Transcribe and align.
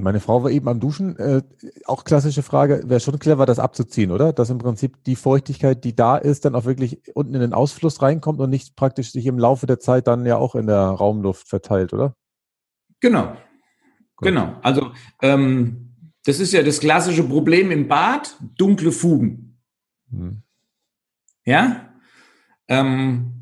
Und 0.00 0.04
meine 0.04 0.20
Frau 0.20 0.42
war 0.42 0.50
eben 0.50 0.66
am 0.66 0.80
Duschen. 0.80 1.18
Äh, 1.18 1.42
auch 1.84 2.04
klassische 2.04 2.42
Frage, 2.42 2.84
wäre 2.86 3.00
schon 3.00 3.18
clever, 3.18 3.44
das 3.44 3.58
abzuziehen, 3.58 4.12
oder? 4.12 4.32
Dass 4.32 4.48
im 4.48 4.56
Prinzip 4.56 5.04
die 5.04 5.14
Feuchtigkeit, 5.14 5.84
die 5.84 5.94
da 5.94 6.16
ist, 6.16 6.46
dann 6.46 6.54
auch 6.54 6.64
wirklich 6.64 7.02
unten 7.12 7.34
in 7.34 7.42
den 7.42 7.52
Ausfluss 7.52 8.00
reinkommt 8.00 8.40
und 8.40 8.48
nicht 8.48 8.76
praktisch 8.76 9.12
sich 9.12 9.26
im 9.26 9.38
Laufe 9.38 9.66
der 9.66 9.78
Zeit 9.78 10.06
dann 10.06 10.24
ja 10.24 10.38
auch 10.38 10.54
in 10.54 10.66
der 10.66 10.78
Raumluft 10.78 11.48
verteilt, 11.48 11.92
oder? 11.92 12.14
Genau. 13.00 13.26
Gut. 14.16 14.28
Genau. 14.28 14.56
Also 14.62 14.90
ähm, 15.20 15.92
das 16.24 16.40
ist 16.40 16.54
ja 16.54 16.62
das 16.62 16.80
klassische 16.80 17.24
Problem 17.24 17.70
im 17.70 17.86
Bad, 17.86 18.38
dunkle 18.56 18.92
Fugen. 18.92 19.60
Hm. 20.08 20.40
Ja? 21.44 21.92
Ähm, 22.68 23.39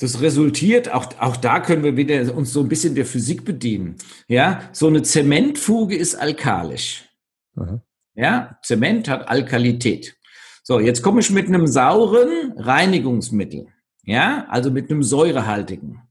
das 0.00 0.20
resultiert, 0.20 0.92
auch, 0.92 1.06
auch 1.18 1.36
da 1.36 1.60
können 1.60 1.84
wir 1.84 1.96
wieder 1.96 2.34
uns 2.34 2.52
so 2.52 2.60
ein 2.60 2.68
bisschen 2.68 2.94
der 2.94 3.06
Physik 3.06 3.44
bedienen. 3.44 3.96
Ja, 4.28 4.68
so 4.72 4.86
eine 4.86 5.02
Zementfuge 5.02 5.96
ist 5.96 6.14
alkalisch. 6.14 7.04
Mhm. 7.54 7.82
Ja, 8.14 8.58
Zement 8.62 9.08
hat 9.08 9.28
Alkalität. 9.28 10.16
So, 10.62 10.80
jetzt 10.80 11.02
komme 11.02 11.20
ich 11.20 11.30
mit 11.30 11.48
einem 11.48 11.66
sauren 11.66 12.54
Reinigungsmittel. 12.56 13.68
Ja, 14.04 14.46
also 14.48 14.70
mit 14.70 14.90
einem 14.90 15.02
säurehaltigen. 15.02 16.02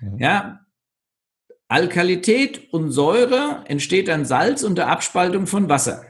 Mhm. 0.00 0.18
Ja, 0.18 0.60
Alkalität 1.68 2.72
und 2.72 2.92
Säure 2.92 3.64
entsteht 3.66 4.08
dann 4.08 4.24
Salz 4.24 4.62
unter 4.62 4.86
Abspaltung 4.88 5.46
von 5.46 5.68
Wasser. 5.68 6.04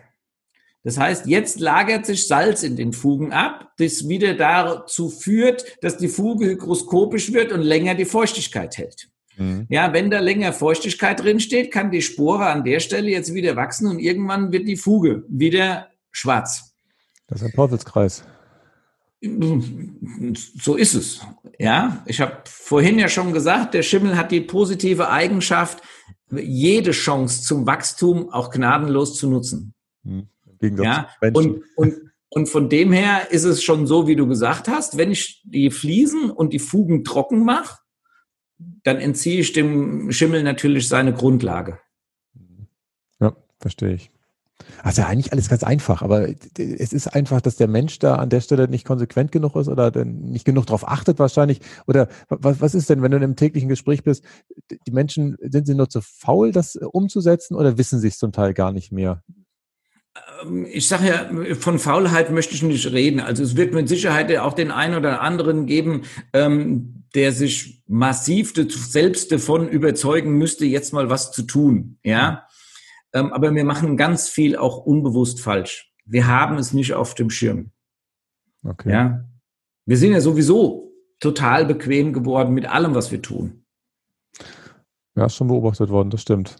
Das 0.86 0.98
heißt, 0.98 1.26
jetzt 1.26 1.58
lagert 1.58 2.06
sich 2.06 2.28
Salz 2.28 2.62
in 2.62 2.76
den 2.76 2.92
Fugen 2.92 3.32
ab, 3.32 3.72
das 3.76 4.08
wieder 4.08 4.34
dazu 4.34 5.10
führt, 5.10 5.64
dass 5.82 5.96
die 5.96 6.06
Fuge 6.06 6.46
hygroskopisch 6.46 7.32
wird 7.32 7.50
und 7.50 7.62
länger 7.62 7.96
die 7.96 8.04
Feuchtigkeit 8.04 8.78
hält. 8.78 9.08
Mhm. 9.36 9.66
Ja, 9.68 9.92
wenn 9.92 10.12
da 10.12 10.20
länger 10.20 10.52
Feuchtigkeit 10.52 11.20
drin 11.20 11.40
steht, 11.40 11.72
kann 11.72 11.90
die 11.90 12.02
Spore 12.02 12.46
an 12.46 12.62
der 12.62 12.78
Stelle 12.78 13.10
jetzt 13.10 13.34
wieder 13.34 13.56
wachsen 13.56 13.88
und 13.88 13.98
irgendwann 13.98 14.52
wird 14.52 14.68
die 14.68 14.76
Fuge 14.76 15.24
wieder 15.26 15.88
schwarz. 16.12 16.72
Das 17.26 17.40
ist 17.40 17.48
ein 17.48 17.52
Teufelskreis. 17.52 18.22
So 20.60 20.76
ist 20.76 20.94
es. 20.94 21.20
Ja, 21.58 22.04
ich 22.06 22.20
habe 22.20 22.42
vorhin 22.44 23.00
ja 23.00 23.08
schon 23.08 23.32
gesagt, 23.32 23.74
der 23.74 23.82
Schimmel 23.82 24.16
hat 24.16 24.30
die 24.30 24.40
positive 24.40 25.10
Eigenschaft, 25.10 25.82
jede 26.30 26.92
Chance 26.92 27.42
zum 27.42 27.66
Wachstum 27.66 28.30
auch 28.30 28.52
gnadenlos 28.52 29.16
zu 29.16 29.28
nutzen. 29.28 29.74
Mhm. 30.04 30.28
Ja, 30.60 31.08
und, 31.34 31.62
und, 31.76 31.94
und 32.28 32.48
von 32.48 32.68
dem 32.68 32.92
her 32.92 33.30
ist 33.30 33.44
es 33.44 33.62
schon 33.62 33.86
so, 33.86 34.06
wie 34.06 34.16
du 34.16 34.26
gesagt 34.26 34.68
hast, 34.68 34.96
wenn 34.96 35.10
ich 35.10 35.42
die 35.44 35.70
Fliesen 35.70 36.30
und 36.30 36.52
die 36.52 36.58
Fugen 36.58 37.04
trocken 37.04 37.44
mache, 37.44 37.78
dann 38.58 38.98
entziehe 38.98 39.40
ich 39.40 39.52
dem 39.52 40.10
Schimmel 40.12 40.42
natürlich 40.42 40.88
seine 40.88 41.12
Grundlage. 41.12 41.78
Ja, 43.20 43.36
verstehe 43.60 43.94
ich. 43.94 44.10
Also 44.82 45.02
eigentlich 45.02 45.32
alles 45.32 45.48
ganz 45.48 45.62
einfach, 45.64 46.02
aber 46.02 46.28
es 46.28 46.92
ist 46.92 47.08
einfach, 47.08 47.40
dass 47.40 47.56
der 47.56 47.68
Mensch 47.68 47.98
da 47.98 48.16
an 48.16 48.30
der 48.30 48.40
Stelle 48.40 48.68
nicht 48.68 48.86
konsequent 48.86 49.30
genug 49.30 49.54
ist 49.56 49.68
oder 49.68 50.04
nicht 50.04 50.44
genug 50.44 50.66
darauf 50.66 50.88
achtet 50.88 51.18
wahrscheinlich. 51.18 51.60
Oder 51.86 52.08
was, 52.28 52.60
was 52.60 52.74
ist 52.74 52.88
denn, 52.88 53.02
wenn 53.02 53.10
du 53.10 53.18
in 53.18 53.22
einem 53.22 53.36
täglichen 53.36 53.68
Gespräch 53.68 54.02
bist, 54.02 54.24
die 54.70 54.92
Menschen, 54.92 55.36
sind 55.40 55.66
sie 55.66 55.74
nur 55.74 55.88
zu 55.88 56.00
faul, 56.00 56.52
das 56.52 56.76
umzusetzen 56.76 57.54
oder 57.54 57.76
wissen 57.78 58.00
sie 58.00 58.08
es 58.08 58.18
zum 58.18 58.32
Teil 58.32 58.54
gar 58.54 58.72
nicht 58.72 58.92
mehr? 58.92 59.22
Ähm, 60.42 60.66
ich 60.70 60.88
sage 60.88 61.08
ja, 61.08 61.54
von 61.54 61.78
Faulheit 61.78 62.30
möchte 62.30 62.54
ich 62.54 62.62
nicht 62.62 62.92
reden. 62.92 63.20
Also 63.20 63.42
es 63.42 63.56
wird 63.56 63.74
mit 63.74 63.88
Sicherheit 63.88 64.34
auch 64.38 64.52
den 64.52 64.70
einen 64.70 64.94
oder 64.94 65.20
anderen 65.20 65.66
geben, 65.66 66.02
ähm, 66.32 67.04
der 67.14 67.32
sich 67.32 67.82
massiv 67.86 68.54
selbst 68.54 69.32
davon 69.32 69.68
überzeugen 69.68 70.32
müsste, 70.32 70.66
jetzt 70.66 70.92
mal 70.92 71.08
was 71.08 71.32
zu 71.32 71.42
tun. 71.42 71.98
Ja, 72.04 72.46
ähm, 73.12 73.32
aber 73.32 73.54
wir 73.54 73.64
machen 73.64 73.96
ganz 73.96 74.28
viel 74.28 74.56
auch 74.56 74.78
unbewusst 74.78 75.40
falsch. 75.40 75.92
Wir 76.04 76.26
haben 76.26 76.58
es 76.58 76.72
nicht 76.72 76.94
auf 76.94 77.14
dem 77.14 77.30
Schirm. 77.30 77.70
Okay. 78.62 78.90
Ja, 78.90 79.24
wir 79.86 79.96
sind 79.96 80.12
ja 80.12 80.20
sowieso 80.20 80.92
total 81.20 81.64
bequem 81.64 82.12
geworden 82.12 82.52
mit 82.52 82.66
allem, 82.66 82.94
was 82.94 83.10
wir 83.10 83.22
tun. 83.22 83.64
Ja, 85.16 85.26
ist 85.26 85.36
schon 85.36 85.48
beobachtet 85.48 85.88
worden, 85.88 86.10
das 86.10 86.22
stimmt. 86.22 86.56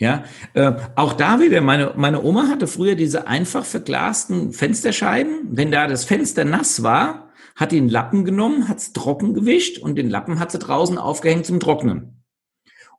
Ja, 0.00 0.24
äh, 0.54 0.74
auch 0.94 1.12
da 1.12 1.40
wieder, 1.40 1.60
meine, 1.60 1.94
meine 1.96 2.22
Oma 2.22 2.46
hatte 2.46 2.68
früher 2.68 2.94
diese 2.94 3.26
einfach 3.26 3.64
verglasten 3.64 4.52
Fensterscheiben. 4.52 5.48
Wenn 5.50 5.72
da 5.72 5.88
das 5.88 6.04
Fenster 6.04 6.44
nass 6.44 6.84
war, 6.84 7.30
hat 7.56 7.72
die 7.72 7.78
einen 7.78 7.88
Lappen 7.88 8.24
genommen, 8.24 8.68
hat 8.68 8.78
es 8.78 8.92
trocken 8.92 9.34
gewischt 9.34 9.78
und 9.78 9.96
den 9.96 10.08
Lappen 10.08 10.38
hat 10.38 10.52
sie 10.52 10.60
draußen 10.60 10.98
aufgehängt 10.98 11.46
zum 11.46 11.58
Trocknen. 11.58 12.22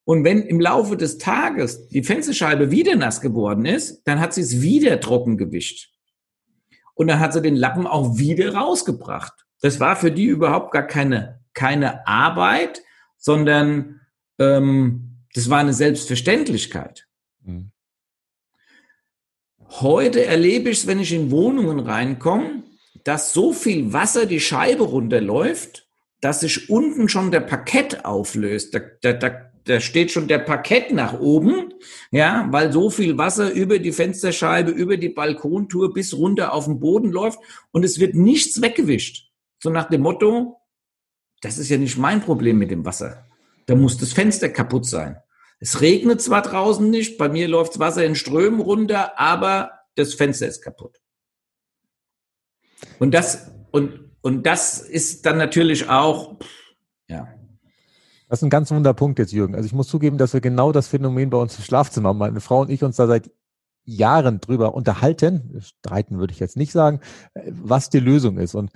Und 0.04 0.26
wenn 0.26 0.42
im 0.42 0.60
Laufe 0.60 0.98
des 0.98 1.18
Tages 1.18 1.88
die 1.88 2.04
Fensterscheibe 2.04 2.70
wieder 2.70 2.96
nass 2.98 3.22
geworden 3.22 3.66
ist, 3.66 4.02
dann 4.04 4.20
hat 4.20 4.34
sie 4.34 4.42
es 4.42 4.62
wieder 4.62 5.00
trocken 5.00 5.38
gewischt. 5.38 5.94
Und 6.96 7.08
dann 7.08 7.20
hat 7.20 7.32
sie 7.32 7.42
den 7.42 7.56
Lappen 7.56 7.88
auch 7.88 8.18
wieder 8.18 8.56
rausgebracht. 8.56 9.46
Das 9.62 9.80
war 9.80 9.96
für 9.96 10.12
die 10.12 10.26
überhaupt 10.26 10.74
gar 10.74 10.84
keine, 10.84 11.40
keine 11.54 12.06
Arbeit, 12.06 12.82
sondern 13.18 14.02
ähm, 14.38 15.09
das 15.40 15.50
war 15.50 15.60
eine 15.60 15.74
Selbstverständlichkeit. 15.74 17.08
Mhm. 17.46 17.72
Heute 19.70 20.26
erlebe 20.26 20.70
ich 20.70 20.80
es, 20.80 20.88
wenn 20.88 21.00
ich 21.00 21.14
in 21.14 21.32
Wohnungen 21.32 21.80
reinkomme, 21.80 22.64
dass 23.06 23.32
so 23.32 23.54
viel 23.54 23.94
Wasser 23.94 24.26
die 24.26 24.42
Scheibe 24.42 24.84
runterläuft, 24.84 25.88
dass 26.20 26.42
sich 26.42 26.70
unten 26.70 27.08
schon 27.08 27.32
der 27.32 27.40
Parkett 27.40 28.04
auflöst. 28.04 28.76
Da, 28.76 28.82
da, 29.02 29.14
da, 29.14 29.52
da 29.64 29.80
steht 29.80 30.12
schon 30.12 30.28
der 30.28 30.40
Parkett 30.40 30.92
nach 30.92 31.18
oben, 31.18 31.74
ja, 32.12 32.50
weil 32.52 32.74
so 32.74 32.90
viel 32.90 33.18
Wasser 33.18 33.54
über 33.54 33.80
die 33.80 33.94
Fensterscheibe, 33.94 34.72
über 34.72 34.98
die 34.98 35.08
Balkontour 35.08 35.94
bis 35.94 36.14
runter 36.14 36.52
auf 36.52 36.66
den 36.66 36.82
Boden 36.82 37.12
läuft 37.12 37.40
und 37.72 37.86
es 37.86 37.98
wird 38.02 38.14
nichts 38.14 38.62
weggewischt. 38.62 39.32
So 39.64 39.70
nach 39.70 39.88
dem 39.88 40.02
Motto, 40.02 40.58
das 41.40 41.58
ist 41.58 41.70
ja 41.70 41.78
nicht 41.78 41.98
mein 41.98 42.20
Problem 42.20 42.58
mit 42.58 42.72
dem 42.72 42.84
Wasser. 42.84 43.26
Da 43.68 43.76
muss 43.76 43.98
das 44.00 44.14
Fenster 44.14 44.50
kaputt 44.50 44.88
sein. 44.88 45.22
Es 45.60 45.82
regnet 45.82 46.22
zwar 46.22 46.42
draußen 46.42 46.90
nicht, 46.90 47.18
bei 47.18 47.28
mir 47.30 47.48
läuft 47.48 47.74
das 47.74 47.80
Wasser 47.80 48.06
in 48.06 48.16
Strömen 48.16 48.62
runter, 48.62 49.20
aber 49.20 49.72
das 49.96 50.14
Fenster 50.14 50.48
ist 50.48 50.62
kaputt. 50.62 51.02
Und 52.98 53.14
das, 53.14 53.52
und, 53.72 54.12
und 54.22 54.46
das 54.46 54.80
ist 54.80 55.26
dann 55.26 55.38
natürlich 55.38 55.90
auch, 55.90 56.40
ja. 57.08 57.28
Das 58.30 58.40
ist 58.40 58.44
ein 58.44 58.52
ganz 58.52 58.72
wunder 58.72 58.94
Punkt 58.94 59.20
jetzt, 59.20 59.34
Jürgen. 59.34 59.56
Also 59.56 59.66
ich 59.66 59.74
muss 59.74 59.88
zugeben, 59.88 60.18
dass 60.18 60.34
wir 60.34 60.40
genau 60.40 60.72
das 60.72 60.88
Phänomen 60.88 61.32
bei 61.32 61.38
uns 61.38 61.58
im 61.58 61.64
Schlafzimmer 61.64 62.10
haben. 62.10 62.20
Meine 62.20 62.42
Frau 62.42 62.62
und 62.62 62.70
ich 62.70 62.84
uns 62.84 62.96
da 62.96 63.08
seit 63.08 63.32
Jahren 63.90 64.40
drüber 64.40 64.76
unterhalten, 64.76 65.60
streiten 65.62 66.20
würde 66.20 66.34
ich 66.34 66.40
jetzt 66.40 66.58
nicht 66.58 66.72
sagen, 66.72 67.00
was 67.48 67.90
die 67.90 68.00
Lösung 68.00 68.38
ist. 68.38 68.56
Und 68.56 68.72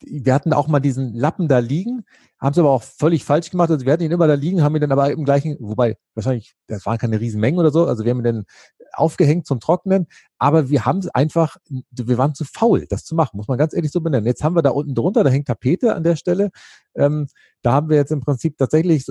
wir 0.00 0.34
hatten 0.34 0.52
auch 0.52 0.66
mal 0.66 0.80
diesen 0.80 1.14
Lappen 1.14 1.46
da 1.48 1.58
liegen, 1.58 2.04
haben 2.38 2.52
es 2.52 2.58
aber 2.58 2.70
auch 2.70 2.82
völlig 2.82 3.24
falsch 3.24 3.50
gemacht. 3.50 3.70
Also 3.70 3.86
wir 3.86 3.92
hatten 3.92 4.02
ihn 4.02 4.10
immer 4.10 4.26
da 4.26 4.34
liegen, 4.34 4.62
haben 4.62 4.74
ihn 4.74 4.80
dann 4.80 4.92
aber 4.92 5.10
im 5.10 5.24
gleichen, 5.24 5.56
wobei 5.60 5.96
wahrscheinlich, 6.14 6.54
das 6.66 6.84
waren 6.84 6.98
keine 6.98 7.20
Riesenmengen 7.20 7.60
oder 7.60 7.70
so, 7.70 7.86
also 7.86 8.04
wir 8.04 8.10
haben 8.10 8.20
ihn 8.20 8.24
dann 8.24 8.44
aufgehängt 8.92 9.46
zum 9.46 9.60
Trocknen, 9.60 10.06
aber 10.38 10.68
wir 10.68 10.84
haben 10.84 10.98
es 10.98 11.08
einfach, 11.08 11.56
wir 11.90 12.18
waren 12.18 12.34
zu 12.34 12.44
faul, 12.44 12.86
das 12.88 13.04
zu 13.04 13.14
machen, 13.14 13.36
muss 13.36 13.48
man 13.48 13.58
ganz 13.58 13.74
ehrlich 13.74 13.92
so 13.92 14.00
benennen. 14.00 14.26
Jetzt 14.26 14.42
haben 14.42 14.56
wir 14.56 14.62
da 14.62 14.70
unten 14.70 14.94
drunter, 14.94 15.22
da 15.24 15.30
hängt 15.30 15.46
Tapete 15.46 15.94
an 15.94 16.02
der 16.02 16.16
Stelle. 16.16 16.50
Ähm, 16.94 17.28
da 17.62 17.72
haben 17.72 17.88
wir 17.88 17.96
jetzt 17.96 18.12
im 18.12 18.20
Prinzip 18.20 18.58
tatsächlich 18.58 19.06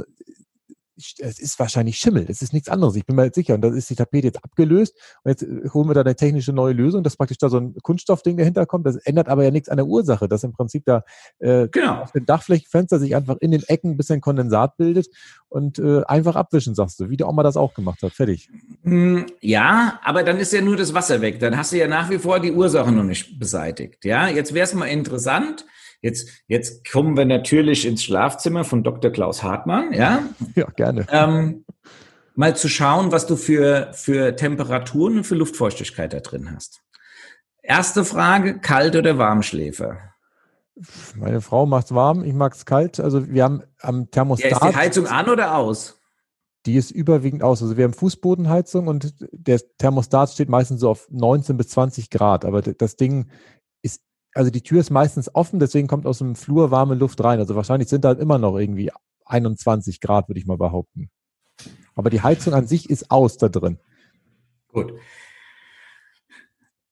es 0.98 1.40
ist 1.40 1.60
wahrscheinlich 1.60 1.98
Schimmel, 1.98 2.26
es 2.30 2.42
ist 2.42 2.54
nichts 2.54 2.70
anderes, 2.70 2.96
ich 2.96 3.06
bin 3.06 3.16
mir 3.16 3.26
jetzt 3.26 3.36
sicher. 3.36 3.56
Und 3.56 3.62
da 3.62 3.74
ist 3.74 3.90
die 3.90 3.96
Tapete 3.96 4.28
jetzt 4.28 4.44
abgelöst 4.44 4.96
und 5.24 5.32
jetzt 5.32 5.44
äh, 5.44 5.70
holen 5.74 5.90
wir 5.90 5.94
da 5.94 6.02
eine 6.02 6.16
technische 6.16 6.54
neue 6.54 6.74
Lösung, 6.74 7.04
dass 7.04 7.18
praktisch 7.18 7.38
da 7.38 7.50
so 7.50 7.58
ein 7.58 7.76
Kunststoffding 7.82 8.38
dahinter 8.38 8.66
kommt. 8.66 8.86
Das 8.86 8.96
ändert 8.96 9.28
aber 9.28 9.44
ja 9.44 9.52
nichts 9.52 9.70
an 9.70 9.78
der 9.78 9.86
Ursache, 9.86 10.28
dass 10.28 10.44
im 10.44 10.54
Prinzip 10.54 10.86
da 10.86 11.04
äh, 11.40 11.68
genau. 11.68 12.02
auf 12.02 12.12
dem 12.12 12.26
Dachflächenfenster 12.26 13.00
sich 13.00 13.16
einfach 13.16 13.38
in 13.40 13.52
den 13.52 13.64
Ecken 13.64 13.92
ein 13.92 13.98
bisschen 13.98 14.22
Kondensat 14.22 14.78
bildet 14.78 15.08
und 15.50 15.80
äh, 15.80 16.04
einfach 16.06 16.36
abwischen, 16.36 16.76
sagst 16.76 17.00
du, 17.00 17.10
wie 17.10 17.18
der 17.18 17.28
Oma 17.28 17.44
das 17.44 17.58
auch 17.58 17.74
gemacht 17.74 18.02
hat. 18.02 18.14
Fertig. 18.14 18.50
Hm, 18.84 19.26
ja, 19.42 20.00
aber 20.04 20.24
dann 20.24 20.38
ist 20.38 20.54
ja 20.54 20.62
nur 20.62 20.78
das 20.78 20.94
Wasser 20.94 21.22
weg. 21.22 21.40
Dann 21.40 21.58
hast 21.58 21.74
du 21.74 21.78
ja 21.78 21.88
nach 21.88 22.10
wie 22.10 22.20
vor 22.20 22.40
die 22.40 22.52
Ursache 22.52 22.92
noch 22.92 23.04
nicht 23.04 23.40
beseitigt. 23.40 24.06
Ja, 24.06 24.28
jetzt 24.28 24.54
wäre 24.54 24.66
es 24.66 24.74
mal 24.74 24.86
interessant, 24.86 25.66
Jetzt, 26.06 26.30
jetzt 26.46 26.88
kommen 26.88 27.18
wir 27.18 27.26
natürlich 27.26 27.84
ins 27.88 28.04
Schlafzimmer 28.04 28.64
von 28.64 28.84
Dr. 28.84 29.10
Klaus 29.10 29.42
Hartmann, 29.42 29.92
ja? 29.92 30.22
Ja, 30.54 30.70
gerne. 30.70 31.08
Ähm, 31.10 31.66
mal 32.36 32.56
zu 32.56 32.70
schauen, 32.70 33.12
was 33.12 33.26
du 33.26 33.36
für, 33.36 33.90
für 33.94 34.36
Temperaturen 34.36 35.18
und 35.18 35.24
für 35.24 35.34
Luftfeuchtigkeit 35.34 36.14
da 36.14 36.20
drin 36.20 36.52
hast. 36.56 36.84
Erste 37.64 38.06
Frage, 38.06 38.60
kalt 38.60 38.96
oder 38.96 39.18
Warmschläfer? 39.18 39.98
Meine 41.16 41.42
Frau 41.42 41.66
macht 41.66 41.86
es 41.86 41.96
warm, 41.96 42.24
ich 42.24 42.34
mag 42.34 42.54
es 42.54 42.68
kalt. 42.68 43.00
Also 43.00 43.28
wir 43.28 43.44
haben 43.44 43.64
am 43.82 44.12
Thermostat. 44.12 44.52
Ja, 44.52 44.58
ist 44.58 44.74
die 44.74 44.78
Heizung 44.78 45.08
an 45.08 45.28
oder 45.28 45.56
aus? 45.56 46.00
Die 46.68 46.76
ist 46.76 46.92
überwiegend 46.92 47.42
aus. 47.42 47.64
Also 47.64 47.78
wir 47.78 47.84
haben 47.84 47.94
Fußbodenheizung 47.94 48.86
und 48.88 49.16
der 49.32 49.60
Thermostat 49.80 50.30
steht 50.30 50.50
meistens 50.50 50.82
so 50.82 50.90
auf 50.92 51.08
19 51.10 51.58
bis 51.58 51.70
20 51.70 52.12
Grad. 52.12 52.46
Aber 52.46 52.62
das 52.62 52.96
Ding 52.96 53.32
also 54.36 54.52
die 54.52 54.62
Tür 54.62 54.82
ist 54.82 54.92
meistens 54.92 55.34
offen, 55.34 55.60
deswegen 55.60 55.88
kommt 55.88 56.06
aus 56.06 56.20
dem 56.20 56.36
Flur 56.36 56.70
warme 56.70 56.94
Luft 56.94 57.24
rein. 57.24 57.40
Also 57.40 57.56
wahrscheinlich 57.56 57.90
sind 57.90 58.04
da 58.04 58.12
immer 58.12 58.38
noch 58.38 58.58
irgendwie 58.58 58.92
21 59.26 60.02
Grad, 60.02 60.28
würde 60.28 60.40
ich 60.40 60.46
mal 60.46 60.58
behaupten. 60.58 61.10
Aber 61.96 62.10
die 62.10 62.22
Heizung 62.22 62.54
an 62.54 62.68
sich 62.68 62.90
ist 62.90 63.10
aus 63.10 63.38
da 63.38 63.48
drin. 63.48 63.80
Gut. 64.68 64.94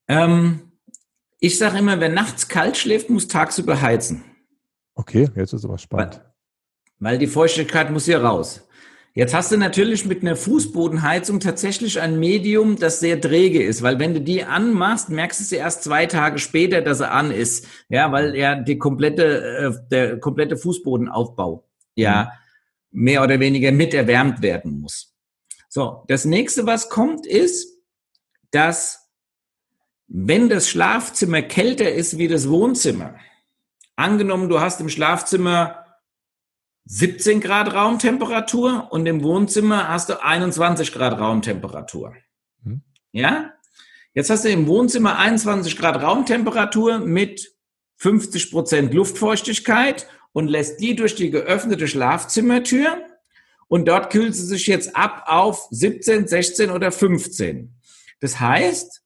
Ähm, 0.08 0.72
ich 1.38 1.58
sage 1.58 1.78
immer, 1.78 2.00
wer 2.00 2.08
nachts 2.08 2.48
kalt 2.48 2.78
schläft, 2.78 3.10
muss 3.10 3.28
tagsüber 3.28 3.80
heizen. 3.80 4.24
Okay, 4.94 5.28
jetzt 5.36 5.52
ist 5.52 5.66
aber 5.66 5.76
spannend. 5.76 6.22
Weil, 6.98 7.12
weil 7.12 7.18
die 7.18 7.26
Feuchtigkeit 7.26 7.90
muss 7.90 8.06
hier 8.06 8.22
raus. 8.22 8.66
Jetzt 9.16 9.32
hast 9.32 9.52
du 9.52 9.56
natürlich 9.56 10.06
mit 10.06 10.22
einer 10.22 10.34
Fußbodenheizung 10.34 11.38
tatsächlich 11.38 12.00
ein 12.00 12.18
Medium, 12.18 12.76
das 12.76 12.98
sehr 12.98 13.20
träge 13.20 13.62
ist, 13.62 13.80
weil 13.80 14.00
wenn 14.00 14.12
du 14.12 14.20
die 14.20 14.42
anmachst, 14.42 15.08
merkst 15.08 15.38
du 15.38 15.44
sie 15.44 15.54
erst 15.56 15.84
zwei 15.84 16.06
Tage 16.06 16.40
später, 16.40 16.82
dass 16.82 16.98
er 16.98 17.12
an 17.12 17.30
ist. 17.30 17.68
Ja, 17.88 18.10
weil 18.10 18.34
ja 18.34 18.56
die 18.56 18.76
komplette, 18.76 19.24
äh, 19.56 19.88
der 19.88 20.18
komplette 20.18 20.56
Fußbodenaufbau 20.56 21.64
ja 21.94 22.32
mhm. 22.90 23.02
mehr 23.04 23.22
oder 23.22 23.38
weniger 23.38 23.70
mit 23.70 23.94
erwärmt 23.94 24.42
werden 24.42 24.80
muss. 24.80 25.14
So, 25.68 26.02
das 26.08 26.24
nächste, 26.24 26.66
was 26.66 26.88
kommt, 26.88 27.24
ist, 27.24 27.78
dass 28.50 29.10
wenn 30.08 30.48
das 30.48 30.68
Schlafzimmer 30.68 31.42
kälter 31.42 31.90
ist 31.90 32.18
wie 32.18 32.26
das 32.26 32.48
Wohnzimmer, 32.48 33.14
angenommen, 33.94 34.48
du 34.48 34.60
hast 34.60 34.80
im 34.80 34.88
Schlafzimmer 34.88 35.83
17 36.86 37.40
Grad 37.40 37.72
Raumtemperatur 37.72 38.88
und 38.90 39.06
im 39.06 39.22
Wohnzimmer 39.22 39.88
hast 39.88 40.10
du 40.10 40.22
21 40.22 40.92
Grad 40.92 41.18
Raumtemperatur. 41.18 42.14
Hm. 42.62 42.82
Ja? 43.12 43.52
Jetzt 44.12 44.30
hast 44.30 44.44
du 44.44 44.50
im 44.50 44.66
Wohnzimmer 44.66 45.18
21 45.18 45.76
Grad 45.76 46.02
Raumtemperatur 46.02 46.98
mit 46.98 47.54
50 47.96 48.50
Prozent 48.50 48.94
Luftfeuchtigkeit 48.94 50.06
und 50.32 50.48
lässt 50.48 50.80
die 50.80 50.94
durch 50.94 51.14
die 51.14 51.30
geöffnete 51.30 51.88
Schlafzimmertür 51.88 52.98
und 53.68 53.88
dort 53.88 54.10
kühlt 54.10 54.34
sie 54.34 54.44
sich 54.44 54.66
jetzt 54.66 54.94
ab 54.94 55.24
auf 55.26 55.66
17, 55.70 56.28
16 56.28 56.70
oder 56.70 56.92
15. 56.92 57.74
Das 58.20 58.40
heißt, 58.40 59.02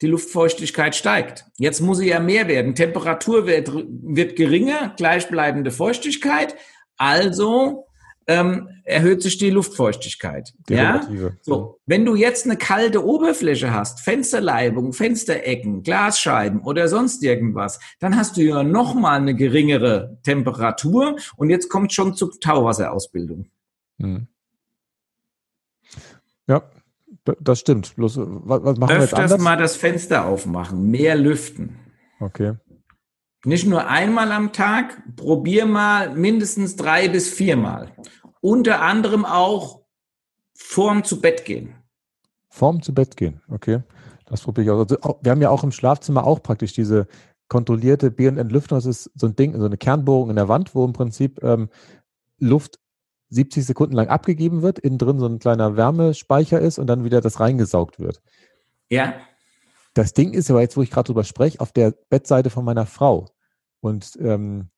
die 0.00 0.06
Luftfeuchtigkeit 0.08 0.96
steigt. 0.96 1.44
Jetzt 1.58 1.80
muss 1.80 1.98
sie 1.98 2.08
ja 2.08 2.18
mehr 2.18 2.48
werden. 2.48 2.74
Temperatur 2.74 3.46
wird, 3.46 3.70
wird 3.72 4.34
geringer, 4.34 4.94
gleichbleibende 4.96 5.70
Feuchtigkeit. 5.70 6.56
Also 6.96 7.86
ähm, 8.26 8.68
erhöht 8.84 9.22
sich 9.22 9.38
die 9.38 9.50
Luftfeuchtigkeit. 9.50 10.52
Die 10.68 10.74
ja? 10.74 11.06
So, 11.40 11.80
wenn 11.86 12.04
du 12.04 12.14
jetzt 12.14 12.46
eine 12.46 12.56
kalte 12.56 13.04
Oberfläche 13.04 13.72
hast, 13.72 14.00
Fensterleibung, 14.00 14.92
Fensterecken, 14.92 15.82
Glasscheiben 15.82 16.60
oder 16.60 16.88
sonst 16.88 17.22
irgendwas, 17.22 17.80
dann 18.00 18.16
hast 18.16 18.36
du 18.36 18.42
ja 18.42 18.62
nochmal 18.62 19.20
eine 19.20 19.34
geringere 19.34 20.18
Temperatur 20.22 21.16
und 21.36 21.50
jetzt 21.50 21.68
kommt 21.68 21.92
schon 21.92 22.14
zur 22.14 22.32
Tauwasserausbildung. 22.38 23.46
Hm. 23.98 24.28
Ja, 26.46 26.62
das 27.40 27.60
stimmt. 27.60 27.94
Bloß, 27.96 28.18
was 28.18 28.78
machen 28.78 28.82
Öfters 28.82 28.90
wir 28.90 29.00
jetzt 29.00 29.14
anders? 29.14 29.40
mal 29.40 29.56
das 29.56 29.76
Fenster 29.76 30.26
aufmachen, 30.26 30.90
mehr 30.90 31.16
lüften. 31.16 31.78
Okay. 32.20 32.54
Nicht 33.44 33.66
nur 33.66 33.88
einmal 33.88 34.30
am 34.30 34.52
Tag, 34.52 35.02
probier 35.16 35.66
mal 35.66 36.14
mindestens 36.14 36.76
drei 36.76 37.08
bis 37.08 37.28
viermal. 37.28 37.90
Unter 38.40 38.82
anderem 38.82 39.24
auch 39.24 39.80
vorm 40.54 41.02
zu 41.04 41.20
Bett 41.20 41.44
gehen. 41.44 41.74
Vorm 42.48 42.82
zu 42.82 42.94
Bett 42.94 43.16
gehen, 43.16 43.40
okay. 43.48 43.82
Das 44.26 44.42
probiere 44.42 44.64
ich 44.64 44.70
auch. 44.70 44.78
Also, 44.78 45.18
wir 45.20 45.32
haben 45.32 45.42
ja 45.42 45.50
auch 45.50 45.64
im 45.64 45.72
Schlafzimmer 45.72 46.24
auch 46.24 46.42
praktisch 46.42 46.72
diese 46.72 47.08
kontrollierte 47.48 48.10
Be- 48.10 48.28
und 48.28 48.38
Entlüftung. 48.38 48.78
Das 48.78 48.86
ist 48.86 49.10
so 49.14 49.26
ein 49.26 49.36
Ding, 49.36 49.58
so 49.58 49.66
eine 49.66 49.76
Kernbohrung 49.76 50.30
in 50.30 50.36
der 50.36 50.48
Wand, 50.48 50.74
wo 50.74 50.84
im 50.84 50.92
Prinzip 50.92 51.42
ähm, 51.42 51.68
Luft 52.38 52.78
70 53.30 53.64
Sekunden 53.64 53.94
lang 53.94 54.08
abgegeben 54.08 54.62
wird, 54.62 54.78
innen 54.78 54.98
drin 54.98 55.18
so 55.18 55.26
ein 55.26 55.38
kleiner 55.38 55.76
Wärmespeicher 55.76 56.60
ist 56.60 56.78
und 56.78 56.86
dann 56.86 57.04
wieder 57.04 57.20
das 57.20 57.40
reingesaugt 57.40 57.98
wird. 57.98 58.22
Ja. 58.88 59.14
Das 59.94 60.12
Ding 60.14 60.32
ist 60.32 60.50
aber 60.50 60.60
jetzt, 60.60 60.76
wo 60.76 60.82
ich 60.82 60.90
gerade 60.90 61.06
drüber 61.06 61.24
spreche, 61.24 61.60
auf 61.60 61.72
der 61.72 61.94
Bettseite 62.08 62.50
von 62.50 62.64
meiner 62.64 62.86
Frau. 62.86 63.28
Und 63.80 64.16
ähm, 64.20 64.70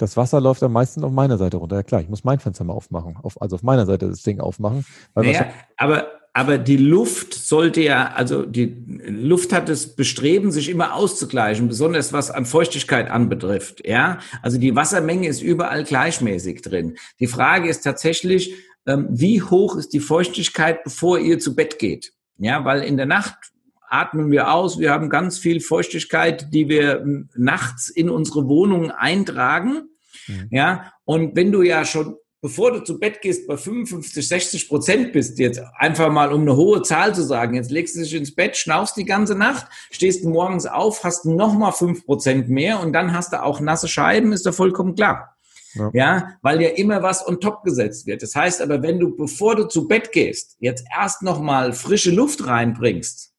das 0.00 0.16
Wasser 0.16 0.40
läuft 0.40 0.62
am 0.62 0.72
meisten 0.72 1.04
auf 1.04 1.12
meiner 1.12 1.38
Seite 1.38 1.58
runter. 1.58 1.76
Ja 1.76 1.82
klar, 1.82 2.00
ich 2.00 2.08
muss 2.08 2.24
mein 2.24 2.40
Fenster 2.40 2.64
mal 2.64 2.72
aufmachen, 2.72 3.16
auf, 3.22 3.40
also 3.40 3.56
auf 3.56 3.62
meiner 3.62 3.86
Seite 3.86 4.08
das 4.08 4.22
Ding 4.22 4.40
aufmachen. 4.40 4.84
naja, 5.14 5.46
aber, 5.76 6.08
aber 6.32 6.58
die 6.58 6.78
Luft 6.78 7.34
sollte 7.34 7.82
ja, 7.82 8.12
also 8.12 8.44
die 8.46 8.84
Luft 9.06 9.52
hat 9.52 9.68
das 9.68 9.94
Bestreben, 9.94 10.52
sich 10.52 10.68
immer 10.68 10.94
auszugleichen, 10.94 11.68
besonders 11.68 12.12
was 12.12 12.30
an 12.30 12.46
Feuchtigkeit 12.46 13.10
anbetrifft. 13.10 13.86
Ja, 13.86 14.18
also 14.42 14.58
die 14.58 14.74
Wassermenge 14.74 15.28
ist 15.28 15.42
überall 15.42 15.84
gleichmäßig 15.84 16.62
drin. 16.62 16.96
Die 17.18 17.26
Frage 17.26 17.68
ist 17.68 17.82
tatsächlich, 17.82 18.54
ähm, 18.86 19.06
wie 19.10 19.42
hoch 19.42 19.76
ist 19.76 19.92
die 19.92 20.00
Feuchtigkeit, 20.00 20.82
bevor 20.82 21.18
ihr 21.18 21.38
zu 21.38 21.54
Bett 21.54 21.78
geht? 21.78 22.12
Ja, 22.38 22.64
weil 22.64 22.82
in 22.82 22.96
der 22.96 23.06
Nacht 23.06 23.52
atmen 23.90 24.30
wir 24.30 24.52
aus. 24.52 24.78
Wir 24.78 24.90
haben 24.92 25.10
ganz 25.10 25.38
viel 25.38 25.60
Feuchtigkeit, 25.60 26.52
die 26.54 26.68
wir 26.68 27.04
nachts 27.36 27.88
in 27.88 28.08
unsere 28.08 28.48
Wohnung 28.48 28.90
eintragen. 28.90 29.88
Mhm. 30.26 30.48
Ja, 30.50 30.92
und 31.04 31.36
wenn 31.36 31.52
du 31.52 31.62
ja 31.62 31.84
schon 31.84 32.16
bevor 32.42 32.72
du 32.72 32.80
zu 32.80 32.98
Bett 32.98 33.20
gehst, 33.20 33.46
bei 33.46 33.56
55, 33.56 34.26
60 34.26 34.68
Prozent 34.68 35.12
bist, 35.12 35.38
jetzt 35.38 35.60
einfach 35.76 36.10
mal 36.10 36.32
um 36.32 36.42
eine 36.42 36.56
hohe 36.56 36.82
Zahl 36.82 37.14
zu 37.14 37.22
sagen, 37.22 37.54
jetzt 37.54 37.70
legst 37.70 37.96
du 37.96 38.00
dich 38.00 38.14
ins 38.14 38.34
Bett, 38.34 38.56
schnaufst 38.56 38.96
die 38.96 39.04
ganze 39.04 39.34
Nacht, 39.34 39.66
stehst 39.90 40.24
morgens 40.24 40.66
auf, 40.66 41.04
hast 41.04 41.26
nochmal 41.26 41.72
fünf 41.72 42.04
Prozent 42.06 42.48
mehr 42.48 42.80
und 42.80 42.92
dann 42.92 43.12
hast 43.12 43.32
du 43.32 43.42
auch 43.42 43.60
nasse 43.60 43.88
Scheiben, 43.88 44.32
ist 44.32 44.46
da 44.46 44.52
vollkommen 44.52 44.94
klar. 44.94 45.36
Ja. 45.74 45.90
ja, 45.92 46.28
weil 46.42 46.60
ja 46.60 46.70
immer 46.70 47.00
was 47.00 47.24
on 47.24 47.40
top 47.40 47.62
gesetzt 47.62 48.04
wird. 48.06 48.22
Das 48.22 48.34
heißt 48.34 48.60
aber, 48.60 48.82
wenn 48.82 48.98
du, 48.98 49.14
bevor 49.14 49.54
du 49.54 49.68
zu 49.68 49.86
Bett 49.86 50.10
gehst, 50.10 50.56
jetzt 50.58 50.84
erst 50.92 51.22
nochmal 51.22 51.72
frische 51.72 52.10
Luft 52.10 52.44
reinbringst, 52.44 53.29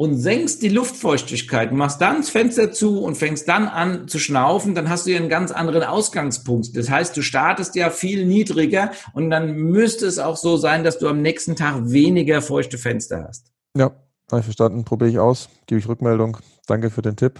und 0.00 0.16
senkst 0.16 0.62
die 0.62 0.70
Luftfeuchtigkeit, 0.70 1.72
machst 1.72 2.00
dann 2.00 2.22
das 2.22 2.30
Fenster 2.30 2.72
zu 2.72 3.02
und 3.02 3.16
fängst 3.16 3.46
dann 3.48 3.68
an 3.68 4.08
zu 4.08 4.18
schnaufen, 4.18 4.74
dann 4.74 4.88
hast 4.88 5.04
du 5.04 5.10
ja 5.10 5.18
einen 5.18 5.28
ganz 5.28 5.52
anderen 5.52 5.82
Ausgangspunkt. 5.82 6.74
Das 6.74 6.88
heißt, 6.88 7.14
du 7.18 7.20
startest 7.20 7.74
ja 7.74 7.90
viel 7.90 8.24
niedriger 8.24 8.92
und 9.12 9.28
dann 9.28 9.56
müsste 9.56 10.06
es 10.06 10.18
auch 10.18 10.38
so 10.38 10.56
sein, 10.56 10.84
dass 10.84 10.98
du 10.98 11.06
am 11.06 11.20
nächsten 11.20 11.54
Tag 11.54 11.90
weniger 11.90 12.40
feuchte 12.40 12.78
Fenster 12.78 13.26
hast. 13.28 13.52
Ja, 13.76 13.90
habe 14.30 14.38
ich 14.38 14.46
verstanden. 14.46 14.86
Probiere 14.86 15.10
ich 15.10 15.18
aus, 15.18 15.50
gebe 15.66 15.78
ich 15.78 15.86
Rückmeldung. 15.86 16.38
Danke 16.66 16.88
für 16.88 17.02
den 17.02 17.16
Tipp. 17.16 17.38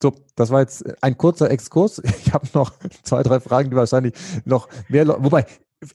So, 0.00 0.12
das 0.36 0.50
war 0.50 0.60
jetzt 0.60 0.84
ein 1.02 1.18
kurzer 1.18 1.50
Exkurs. 1.50 2.00
Ich 2.24 2.32
habe 2.32 2.46
noch 2.54 2.72
zwei, 3.02 3.24
drei 3.24 3.40
Fragen, 3.40 3.70
die 3.70 3.76
wahrscheinlich 3.76 4.14
noch 4.44 4.68
mehr, 4.88 5.08
wobei 5.08 5.44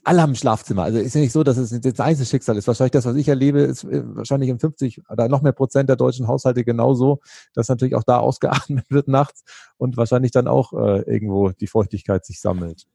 alle 0.04 0.22
haben 0.22 0.32
ein 0.32 0.36
Schlafzimmer. 0.36 0.82
Also 0.82 0.98
ist 0.98 1.14
ja 1.14 1.20
nicht 1.20 1.32
so, 1.32 1.44
dass 1.44 1.56
es 1.56 1.70
jetzt 1.70 2.00
ein 2.00 2.06
Einzelschicksal 2.06 2.56
ist. 2.56 2.66
Wahrscheinlich 2.66 2.92
das, 2.92 3.04
was 3.04 3.16
ich 3.16 3.28
erlebe, 3.28 3.60
ist 3.60 3.84
äh, 3.84 4.02
wahrscheinlich 4.04 4.50
in 4.50 4.58
50 4.58 5.02
oder 5.08 5.28
noch 5.28 5.42
mehr 5.42 5.52
Prozent 5.52 5.88
der 5.88 5.96
deutschen 5.96 6.26
Haushalte 6.26 6.64
genauso, 6.64 7.20
dass 7.54 7.68
natürlich 7.68 7.94
auch 7.94 8.04
da 8.04 8.18
ausgeatmet 8.18 8.86
wird 8.90 9.08
nachts 9.08 9.44
und 9.76 9.96
wahrscheinlich 9.96 10.32
dann 10.32 10.48
auch 10.48 10.72
äh, 10.72 11.02
irgendwo 11.02 11.50
die 11.50 11.66
Feuchtigkeit 11.66 12.24
sich 12.24 12.40
sammelt. 12.40 12.86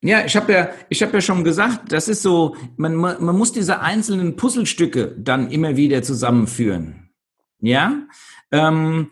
Ja, 0.00 0.24
ich 0.24 0.36
habe 0.36 0.52
ja, 0.52 0.68
ich 0.88 1.02
habe 1.02 1.14
ja 1.14 1.20
schon 1.20 1.42
gesagt, 1.42 1.90
das 1.90 2.06
ist 2.06 2.22
so, 2.22 2.54
man, 2.76 2.94
man, 2.94 3.36
muss 3.36 3.50
diese 3.50 3.80
einzelnen 3.80 4.36
Puzzlestücke 4.36 5.16
dann 5.18 5.50
immer 5.50 5.76
wieder 5.76 6.04
zusammenführen. 6.04 7.10
Ja, 7.60 8.06
ähm, 8.52 9.10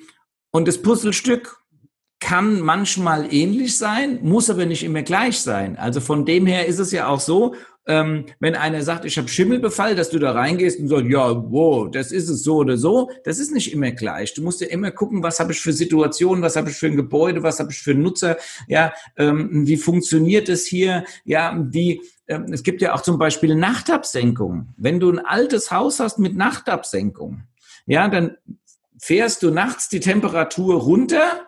und 0.52 0.68
das 0.68 0.80
Puzzlestück 0.80 1.58
kann 2.26 2.60
manchmal 2.60 3.32
ähnlich 3.32 3.78
sein, 3.78 4.18
muss 4.20 4.50
aber 4.50 4.66
nicht 4.66 4.82
immer 4.82 5.02
gleich 5.02 5.38
sein. 5.38 5.78
Also 5.78 6.00
von 6.00 6.24
dem 6.24 6.44
her 6.44 6.66
ist 6.66 6.80
es 6.80 6.90
ja 6.90 7.06
auch 7.06 7.20
so, 7.20 7.54
ähm, 7.86 8.26
wenn 8.40 8.56
einer 8.56 8.82
sagt, 8.82 9.04
ich 9.04 9.16
habe 9.16 9.28
Schimmelbefall, 9.28 9.94
dass 9.94 10.10
du 10.10 10.18
da 10.18 10.32
reingehst 10.32 10.80
und 10.80 10.88
sagst, 10.88 11.06
ja, 11.08 11.36
wow, 11.52 11.88
das 11.88 12.10
ist 12.10 12.28
es 12.28 12.42
so 12.42 12.56
oder 12.56 12.78
so, 12.78 13.12
das 13.22 13.38
ist 13.38 13.52
nicht 13.52 13.72
immer 13.72 13.92
gleich. 13.92 14.34
Du 14.34 14.42
musst 14.42 14.60
ja 14.60 14.66
immer 14.66 14.90
gucken, 14.90 15.22
was 15.22 15.38
habe 15.38 15.52
ich 15.52 15.60
für 15.60 15.72
Situationen, 15.72 16.42
was 16.42 16.56
habe 16.56 16.68
ich 16.68 16.76
für 16.76 16.88
ein 16.88 16.96
Gebäude, 16.96 17.44
was 17.44 17.60
habe 17.60 17.70
ich 17.70 17.78
für 17.78 17.92
einen 17.92 18.02
Nutzer, 18.02 18.38
ja, 18.66 18.92
ähm, 19.16 19.64
wie 19.64 19.76
funktioniert 19.76 20.48
es 20.48 20.66
hier, 20.66 21.04
ja, 21.24 21.56
wie 21.70 22.02
ähm, 22.26 22.46
es 22.52 22.64
gibt 22.64 22.82
ja 22.82 22.92
auch 22.92 23.02
zum 23.02 23.20
Beispiel 23.20 23.54
Nachtabsenkung. 23.54 24.74
Wenn 24.76 24.98
du 24.98 25.12
ein 25.12 25.24
altes 25.24 25.70
Haus 25.70 26.00
hast 26.00 26.18
mit 26.18 26.34
Nachtabsenkung, 26.34 27.44
ja, 27.86 28.08
dann 28.08 28.36
fährst 28.98 29.44
du 29.44 29.52
nachts 29.52 29.88
die 29.88 30.00
Temperatur 30.00 30.80
runter 30.80 31.45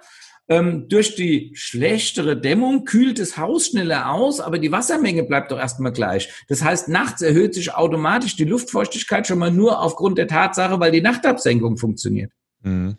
ähm, 0.49 0.89
durch 0.89 1.15
die 1.15 1.53
schlechtere 1.55 2.41
Dämmung 2.41 2.85
kühlt 2.85 3.19
das 3.19 3.37
Haus 3.37 3.67
schneller 3.67 4.11
aus, 4.11 4.41
aber 4.41 4.59
die 4.59 4.73
Wassermenge 4.73 5.25
bleibt 5.25 5.53
doch 5.53 5.59
erstmal 5.59 5.93
gleich. 5.93 6.33
Das 6.49 6.65
heißt, 6.65 6.89
nachts 6.89 7.23
erhöht 7.23 7.55
sich 7.55 7.75
automatisch 7.75 8.37
die 8.37 8.45
Luftfeuchtigkeit 8.45 9.27
schon 9.27 9.39
mal 9.39 9.51
nur 9.51 9.81
aufgrund 9.81 10.19
der 10.19 10.29
Tatsache, 10.29 10.81
weil 10.81 10.93
die 10.93 11.03
Nachtabsenkung 11.03 11.77
funktioniert. 11.77 12.33
Mhm. 12.63 12.97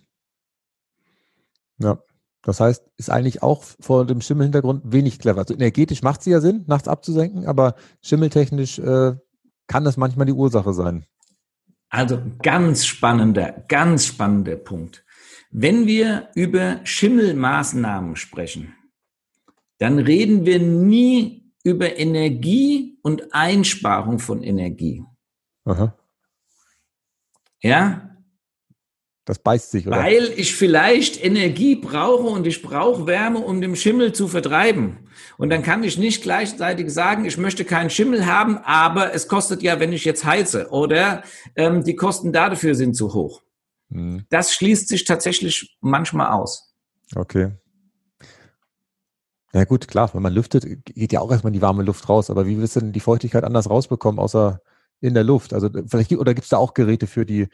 Ja. 1.80 2.00
Das 2.42 2.62
heißt, 2.62 2.86
ist 2.96 3.10
eigentlich 3.10 3.44
auch 3.44 3.64
vor 3.82 4.06
dem 4.06 4.22
Schimmelhintergrund 4.22 4.84
wenig 4.86 5.20
clever. 5.20 5.40
Also 5.40 5.54
energetisch 5.54 6.02
macht 6.04 6.24
sie 6.24 6.32
ja 6.32 6.40
Sinn, 6.40 6.64
nachts 6.68 6.88
abzusenken, 6.88 7.46
aber 7.46 7.76
schimmeltechnisch 8.02 8.80
äh, 8.80 9.16
kann 9.68 9.84
das 9.84 9.98
manchmal 9.98 10.26
die 10.26 10.34
Ursache 10.34 10.74
sein. 10.74 11.06
Also 11.90 12.22
ganz 12.42 12.86
spannender, 12.86 13.66
ganz 13.68 14.06
spannender 14.06 14.56
Punkt. 14.56 15.04
Wenn 15.50 15.88
wir 15.88 16.30
über 16.36 16.82
Schimmelmaßnahmen 16.84 18.16
sprechen, 18.16 18.76
dann 19.80 20.00
reden 20.00 20.46
wir 20.46 20.60
nie 20.60 21.54
über 21.64 21.98
Energie 21.98 23.00
und 23.02 23.34
Einsparung 23.34 24.20
von 24.20 24.44
Energie. 24.44 25.04
Aha. 25.66 25.96
Ja, 27.62 28.10
das 29.30 29.38
beißt 29.38 29.70
sich, 29.70 29.86
oder? 29.86 29.98
Weil 29.98 30.34
ich 30.38 30.56
vielleicht 30.56 31.24
Energie 31.24 31.76
brauche 31.76 32.24
und 32.24 32.48
ich 32.48 32.64
brauche 32.64 33.06
Wärme, 33.06 33.38
um 33.38 33.62
den 33.62 33.76
Schimmel 33.76 34.12
zu 34.12 34.28
vertreiben. 34.28 35.08
Und 35.38 35.52
dann 35.52 35.62
kann 35.62 35.84
ich 35.84 36.00
nicht 36.00 36.24
gleichzeitig 36.24 36.90
sagen, 36.90 37.26
ich 37.26 37.38
möchte 37.38 37.64
keinen 37.64 37.92
Schimmel 37.92 38.26
haben, 38.26 38.58
aber 38.58 39.14
es 39.14 39.28
kostet 39.28 39.62
ja, 39.62 39.80
wenn 39.80 39.94
ich 39.94 40.04
jetzt 40.04 40.26
heize. 40.26 40.70
Oder 40.72 41.22
ähm, 41.56 41.84
die 41.84 41.96
Kosten 41.96 42.34
dafür 42.34 42.74
sind 42.74 42.96
zu 42.96 43.14
hoch. 43.14 43.44
Hm. 43.92 44.26
Das 44.30 44.54
schließt 44.54 44.88
sich 44.88 45.06
tatsächlich 45.06 45.78
manchmal 45.82 46.32
aus. 46.32 46.74
Okay. 47.16 47.52
Ja 49.54 49.66
gut, 49.66 49.88
klar, 49.88 50.14
wenn 50.14 50.22
man 50.22 50.34
lüftet, 50.34 50.66
geht 50.86 51.12
ja 51.12 51.22
auch 51.22 51.32
erstmal 51.32 51.52
die 51.52 51.62
warme 51.62 51.84
Luft 51.84 52.08
raus. 52.08 52.30
Aber 52.30 52.46
wie 52.46 52.58
willst 52.60 52.76
du 52.76 52.82
denn 52.82 52.92
die 52.92 53.00
Feuchtigkeit 53.00 53.44
anders 53.44 53.70
rausbekommen, 53.70 54.20
außer 54.20 54.62
in 55.02 55.16
der 55.16 55.24
Luft? 55.24 55.54
Also 55.54 55.70
vielleicht 55.88 56.12
oder 56.12 56.36
gibt 56.36 56.46
es 56.46 56.50
da 56.50 56.58
auch 56.58 56.76
Geräte 56.76 57.08
für, 57.08 57.26
die 57.26 57.48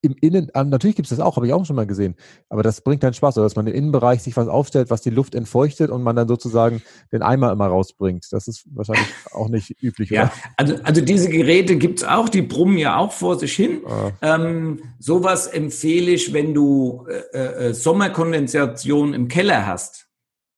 im 0.00 0.16
Innen, 0.20 0.50
natürlich 0.54 0.96
gibt 0.96 1.06
es 1.06 1.16
das 1.16 1.20
auch, 1.20 1.36
habe 1.36 1.46
ich 1.46 1.52
auch 1.52 1.64
schon 1.64 1.76
mal 1.76 1.86
gesehen, 1.86 2.14
aber 2.48 2.62
das 2.62 2.80
bringt 2.80 3.00
keinen 3.00 3.14
Spaß, 3.14 3.36
oder 3.38 3.46
dass 3.46 3.56
man 3.56 3.66
im 3.66 3.74
Innenbereich 3.74 4.22
sich 4.22 4.36
was 4.36 4.48
aufstellt, 4.48 4.90
was 4.90 5.02
die 5.02 5.10
Luft 5.10 5.34
entfeuchtet 5.34 5.90
und 5.90 6.02
man 6.02 6.16
dann 6.16 6.28
sozusagen 6.28 6.82
den 7.12 7.22
Eimer 7.22 7.52
immer 7.52 7.66
rausbringt. 7.66 8.26
Das 8.30 8.48
ist 8.48 8.64
wahrscheinlich 8.74 9.06
auch 9.32 9.48
nicht 9.48 9.82
üblich. 9.82 10.10
ja, 10.10 10.32
also, 10.56 10.76
also 10.82 11.00
diese 11.00 11.28
Geräte 11.28 11.76
gibt 11.76 12.00
es 12.00 12.04
auch, 12.04 12.28
die 12.28 12.42
brummen 12.42 12.78
ja 12.78 12.96
auch 12.96 13.12
vor 13.12 13.38
sich 13.38 13.54
hin. 13.54 13.82
Ah. 13.86 14.10
Ähm, 14.22 14.80
sowas 14.98 15.46
empfehle 15.46 16.12
ich, 16.12 16.32
wenn 16.32 16.54
du 16.54 17.06
äh, 17.32 17.38
äh, 17.38 17.74
Sommerkondensation 17.74 19.14
im 19.14 19.28
Keller 19.28 19.66
hast. 19.66 20.08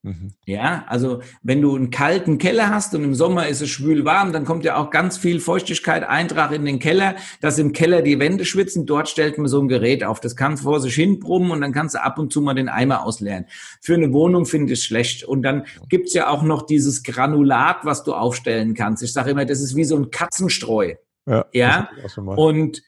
Mhm. 0.06 0.34
Ja, 0.44 0.84
also 0.86 1.20
wenn 1.42 1.60
du 1.60 1.75
einen 1.75 1.90
kalten 1.90 2.38
Keller 2.38 2.70
hast 2.70 2.94
und 2.94 3.02
im 3.02 3.16
Sommer 3.16 3.48
ist 3.48 3.60
es 3.60 3.70
schwül 3.70 4.04
warm, 4.04 4.32
dann 4.32 4.44
kommt 4.44 4.64
ja 4.64 4.76
auch 4.76 4.90
ganz 4.90 5.18
viel 5.18 5.40
Feuchtigkeit, 5.40 6.04
Eintrag 6.04 6.52
in 6.52 6.64
den 6.64 6.78
Keller, 6.78 7.16
dass 7.40 7.58
im 7.58 7.72
Keller 7.72 8.02
die 8.02 8.20
Wände 8.20 8.44
schwitzen. 8.44 8.86
Dort 8.86 9.08
stellt 9.08 9.36
man 9.36 9.48
so 9.48 9.60
ein 9.60 9.66
Gerät 9.66 10.04
auf. 10.04 10.20
Das 10.20 10.36
kann 10.36 10.58
vor 10.58 10.80
sich 10.80 10.94
hin 10.94 11.18
brummen 11.18 11.50
und 11.50 11.60
dann 11.60 11.72
kannst 11.72 11.96
du 11.96 12.02
ab 12.02 12.20
und 12.20 12.32
zu 12.32 12.40
mal 12.40 12.54
den 12.54 12.68
Eimer 12.68 13.02
ausleeren. 13.02 13.46
Für 13.80 13.94
eine 13.94 14.12
Wohnung 14.12 14.46
finde 14.46 14.72
ich 14.72 14.78
es 14.78 14.84
schlecht. 14.84 15.25
Und 15.25 15.42
dann 15.42 15.64
gibt's 15.88 16.14
ja 16.14 16.28
auch 16.28 16.44
noch 16.44 16.62
dieses 16.62 17.02
Granulat, 17.02 17.78
was 17.82 18.04
du 18.04 18.14
aufstellen 18.14 18.75
kannst. 18.75 19.02
Ich 19.02 19.12
sage 19.12 19.30
immer, 19.30 19.44
das 19.44 19.60
ist 19.60 19.75
wie 19.75 19.84
so 19.84 19.96
ein 19.96 20.12
Katzenstreu. 20.12 20.94
Ja. 21.26 21.46
ja? 21.52 21.88
Und 22.36 22.80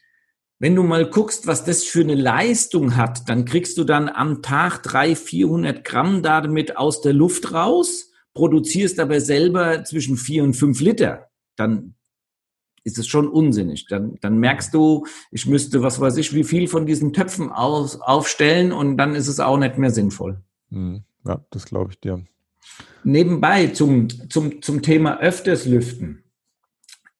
wenn 0.59 0.75
du 0.75 0.83
mal 0.83 1.09
guckst, 1.09 1.47
was 1.47 1.63
das 1.63 1.85
für 1.85 2.01
eine 2.01 2.15
Leistung 2.15 2.97
hat, 2.97 3.29
dann 3.29 3.45
kriegst 3.45 3.77
du 3.77 3.85
dann 3.85 4.09
am 4.09 4.41
Tag 4.41 4.83
300, 4.83 5.17
400 5.17 5.83
Gramm 5.85 6.21
damit 6.21 6.75
aus 6.75 7.01
der 7.01 7.13
Luft 7.13 7.53
raus, 7.53 8.11
produzierst 8.33 8.99
aber 8.99 9.21
selber 9.21 9.85
zwischen 9.85 10.17
vier 10.17 10.43
und 10.43 10.53
fünf 10.53 10.81
Liter. 10.81 11.29
Dann 11.55 11.95
ist 12.83 12.97
es 12.97 13.07
schon 13.07 13.27
unsinnig. 13.27 13.87
Dann, 13.87 14.17
dann 14.21 14.37
merkst 14.37 14.73
du, 14.73 15.05
ich 15.31 15.45
müsste, 15.45 15.81
was 15.81 15.99
weiß 16.01 16.17
ich, 16.17 16.33
wie 16.33 16.43
viel 16.43 16.67
von 16.67 16.85
diesen 16.85 17.13
Töpfen 17.13 17.51
aus, 17.51 17.99
aufstellen 18.01 18.71
und 18.71 18.97
dann 18.97 19.15
ist 19.15 19.27
es 19.27 19.39
auch 19.39 19.57
nicht 19.57 19.77
mehr 19.77 19.91
sinnvoll. 19.91 20.41
Hm. 20.71 21.03
Ja, 21.25 21.43
das 21.51 21.65
glaube 21.65 21.91
ich 21.91 21.99
dir. 21.99 22.25
Nebenbei 23.03 23.67
zum, 23.67 24.07
zum, 24.29 24.61
zum 24.61 24.81
Thema 24.81 25.19
öfters 25.19 25.65
lüften. 25.65 26.23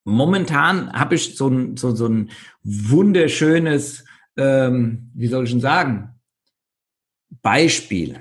Momentan 0.03 0.91
habe 0.94 1.15
ich 1.15 1.36
so 1.36 1.48
ein, 1.48 1.77
so, 1.77 1.96
so 1.96 2.08
ein 2.08 2.29
wunderschönes, 2.63 4.06
ähm, 4.38 5.12
wie 5.13 5.27
soll 5.27 5.46
ich 5.46 5.51
denn 5.51 5.60
sagen, 5.60 6.15
Beispiel. 7.41 8.20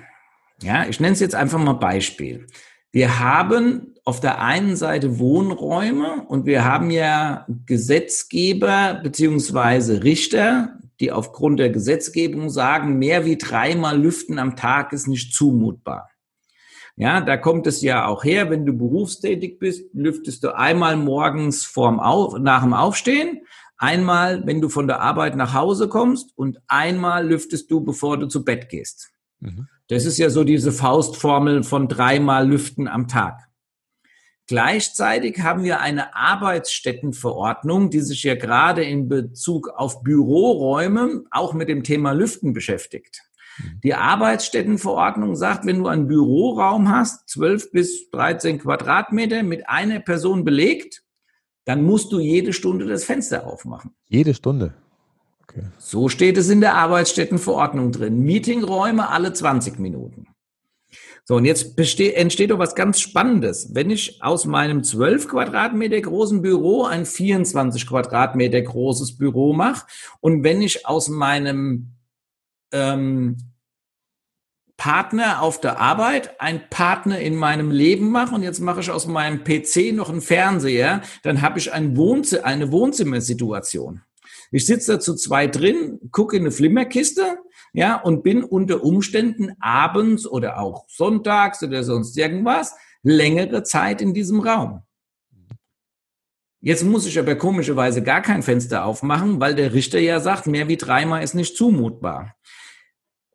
Ja, 0.63 0.87
ich 0.87 1.01
nenne 1.01 1.13
es 1.13 1.21
jetzt 1.21 1.35
einfach 1.35 1.59
mal 1.59 1.75
Beispiel. 1.75 2.47
Wir 2.91 3.21
haben 3.21 3.95
auf 4.05 4.21
der 4.21 4.41
einen 4.41 4.77
Seite 4.77 5.19
Wohnräume 5.19 6.25
und 6.29 6.47
wir 6.47 6.65
haben 6.65 6.91
ja 6.91 7.47
Gesetzgeber 7.67 9.01
beziehungsweise 9.03 10.03
Richter, 10.03 10.79
die 11.01 11.13
aufgrund 11.13 11.61
der 11.61 11.71
Gesetzgebung 11.71 12.51
sagen, 12.51 12.99
mehr 12.99 13.25
wie 13.25 13.37
dreimal 13.37 14.01
lüften 14.01 14.39
am 14.39 14.57
Tag 14.57 14.93
ist 14.93 15.07
nicht 15.07 15.35
zumutbar. 15.35 16.09
Ja, 16.99 17.21
da 17.21 17.37
kommt 17.37 17.69
es 17.69 17.81
ja 17.81 18.07
auch 18.07 18.25
her, 18.25 18.51
wenn 18.51 18.67
du 18.67 18.73
berufstätig 18.73 19.61
bist, 19.61 19.89
lüftest 19.95 20.43
du 20.43 20.57
einmal 20.57 20.97
morgens 20.97 21.65
vorm 21.65 22.01
Auf, 22.01 22.37
nach 22.41 22.65
dem 22.65 22.75
Aufstehen, 22.75 23.43
einmal, 23.77 24.45
wenn 24.47 24.61
du 24.61 24.69
von 24.69 24.89
der 24.89 25.01
Arbeit 25.01 25.37
nach 25.37 25.55
Hause 25.55 25.89
kommst 25.89 26.37
und 26.37 26.59
einmal 26.67 27.25
lüftest 27.25 27.71
du, 27.71 27.83
bevor 27.85 28.19
du 28.19 28.27
zu 28.27 28.45
Bett 28.45 28.69
gehst. 28.69 29.13
Mhm. 29.39 29.69
Das 29.87 30.07
ist 30.07 30.19
ja 30.19 30.29
so 30.29 30.43
diese 30.43 30.73
Faustformel 30.73 31.63
von 31.63 31.87
dreimal 31.87 32.49
Lüften 32.49 32.89
am 32.89 33.07
Tag. 33.07 33.49
Gleichzeitig 34.49 35.41
haben 35.41 35.63
wir 35.63 35.81
eine 35.81 36.17
Arbeitsstättenverordnung, 36.17 37.91
die 37.91 38.01
sich 38.01 38.25
ja 38.25 38.35
gerade 38.35 38.83
in 38.83 39.09
Bezug 39.09 39.69
auf 39.69 40.03
Büroräume 40.03 41.25
auch 41.31 41.55
mit 41.55 41.69
dem 41.69 41.85
Thema 41.85 42.11
Lüften 42.11 42.55
beschäftigt. 42.55 43.28
Die 43.83 43.95
Arbeitsstättenverordnung 43.95 45.37
sagt, 45.37 45.67
wenn 45.67 45.79
du 45.79 45.89
einen 45.89 46.07
Büroraum 46.07 46.91
hast, 46.91 47.29
12 47.29 47.73
bis 47.73 48.11
13 48.11 48.59
Quadratmeter 48.61 49.43
mit 49.43 49.69
einer 49.69 50.01
Person 50.01 50.45
belegt, 50.45 51.03
dann 51.65 51.83
musst 51.83 52.13
du 52.13 52.19
jede 52.19 52.53
Stunde 52.53 52.87
das 52.87 53.05
Fenster 53.05 53.47
aufmachen. 53.47 53.91
Jede 54.09 54.35
Stunde? 54.35 54.75
Okay. 55.43 55.65
So 55.79 56.09
steht 56.09 56.37
es 56.39 56.49
in 56.49 56.61
der 56.61 56.75
Arbeitsstättenverordnung 56.75 57.93
drin. 57.93 58.21
Meetingräume 58.21 59.09
alle 59.09 59.33
20 59.33 59.79
Minuten. 59.79 60.29
So, 61.25 61.37
und 61.37 61.45
jetzt 61.45 61.79
entsteht 61.79 62.51
doch 62.51 62.59
was 62.59 62.75
ganz 62.75 63.01
Spannendes. 63.01 63.75
Wenn 63.75 63.91
ich 63.91 64.23
aus 64.23 64.47
meinem 64.47 64.83
12 64.83 65.29
Quadratmeter 65.29 66.01
großen 66.01 66.41
Büro 66.41 66.85
ein 66.85 67.05
24 67.05 67.87
Quadratmeter 67.87 68.63
großes 68.63 69.19
Büro 69.19 69.53
mache 69.53 69.87
und 70.21 70.43
wenn 70.43 70.63
ich 70.63 70.87
aus 70.87 71.09
meinem 71.09 71.93
ähm, 72.73 73.37
Partner 74.79 75.43
auf 75.43 75.61
der 75.61 75.81
Arbeit, 75.81 76.41
ein 76.41 76.71
Partner 76.71 77.19
in 77.19 77.35
meinem 77.35 77.73
Leben 77.73 78.11
mache 78.11 78.35
und 78.35 78.45
jetzt 78.45 78.61
mache 78.61 78.81
ich 78.81 78.91
aus 78.91 79.07
meinem 79.07 79.43
PC 79.43 79.93
noch 79.93 80.09
einen 80.09 80.23
Fernseher, 80.23 81.03
dann 81.25 81.43
habe 81.43 81.59
ich 81.59 81.73
ein 81.73 81.97
Wohnzimmer, 81.97 82.47
eine 82.47 82.73
Wohnzimmersituation. 82.73 84.03
Ich 84.53 84.67
sitze 84.67 84.93
da 84.93 85.01
zu 85.01 85.17
zwei 85.17 85.49
drin, 85.49 85.99
gucke 86.13 86.37
in 86.37 86.45
eine 86.45 86.53
Flimmerkiste, 86.53 87.39
ja, 87.73 87.97
und 87.97 88.23
bin 88.23 88.45
unter 88.45 88.83
Umständen 88.83 89.51
abends 89.61 90.27
oder 90.27 90.59
auch 90.59 90.87
sonntags 90.89 91.63
oder 91.63 91.83
sonst 91.83 92.17
irgendwas 92.17 92.75
längere 93.03 93.65
Zeit 93.65 94.01
in 94.01 94.15
diesem 94.15 94.41
Raum. 94.41 94.83
Jetzt 96.61 96.85
muss 96.85 97.07
ich 97.07 97.19
aber 97.19 97.35
komischerweise 97.35 98.03
gar 98.03 98.23
kein 98.23 98.43
Fenster 98.43 98.85
aufmachen, 98.85 99.41
weil 99.41 99.55
der 99.55 99.75
Richter 99.75 99.99
ja 99.99 100.21
sagt, 100.21 100.47
mehr 100.47 100.69
wie 100.69 100.77
dreimal 100.77 101.23
ist 101.23 101.35
nicht 101.35 101.57
zumutbar. 101.57 102.35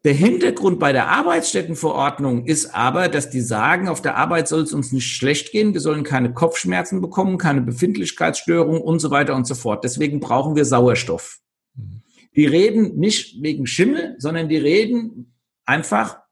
Der 0.05 0.13
Hintergrund 0.13 0.79
bei 0.79 0.91
der 0.91 1.07
Arbeitsstättenverordnung 1.07 2.45
ist 2.45 2.75
aber, 2.75 3.07
dass 3.07 3.29
die 3.29 3.39
sagen, 3.39 3.87
auf 3.87 4.01
der 4.01 4.17
Arbeit 4.17 4.49
soll 4.49 4.61
es 4.61 4.73
uns 4.73 4.91
nicht 4.91 5.07
schlecht 5.07 5.53
gehen, 5.53 5.73
wir 5.73 5.79
sollen 5.79 6.03
keine 6.03 6.33
Kopfschmerzen 6.33 6.99
bekommen, 6.99 7.37
keine 7.37 7.61
Befindlichkeitsstörungen 7.61 8.81
und 8.81 8.99
so 8.99 9.11
weiter 9.11 9.33
und 9.33 9.47
so 9.47 9.55
fort. 9.55 9.85
Deswegen 9.85 10.19
brauchen 10.19 10.57
wir 10.57 10.65
Sauerstoff. 10.65 11.39
Mhm. 11.75 12.01
Die 12.35 12.45
reden 12.45 12.97
nicht 12.97 13.41
wegen 13.41 13.65
Schimmel, 13.65 14.15
sondern 14.17 14.49
die 14.49 14.57
reden 14.57 15.35
einfach 15.65 16.22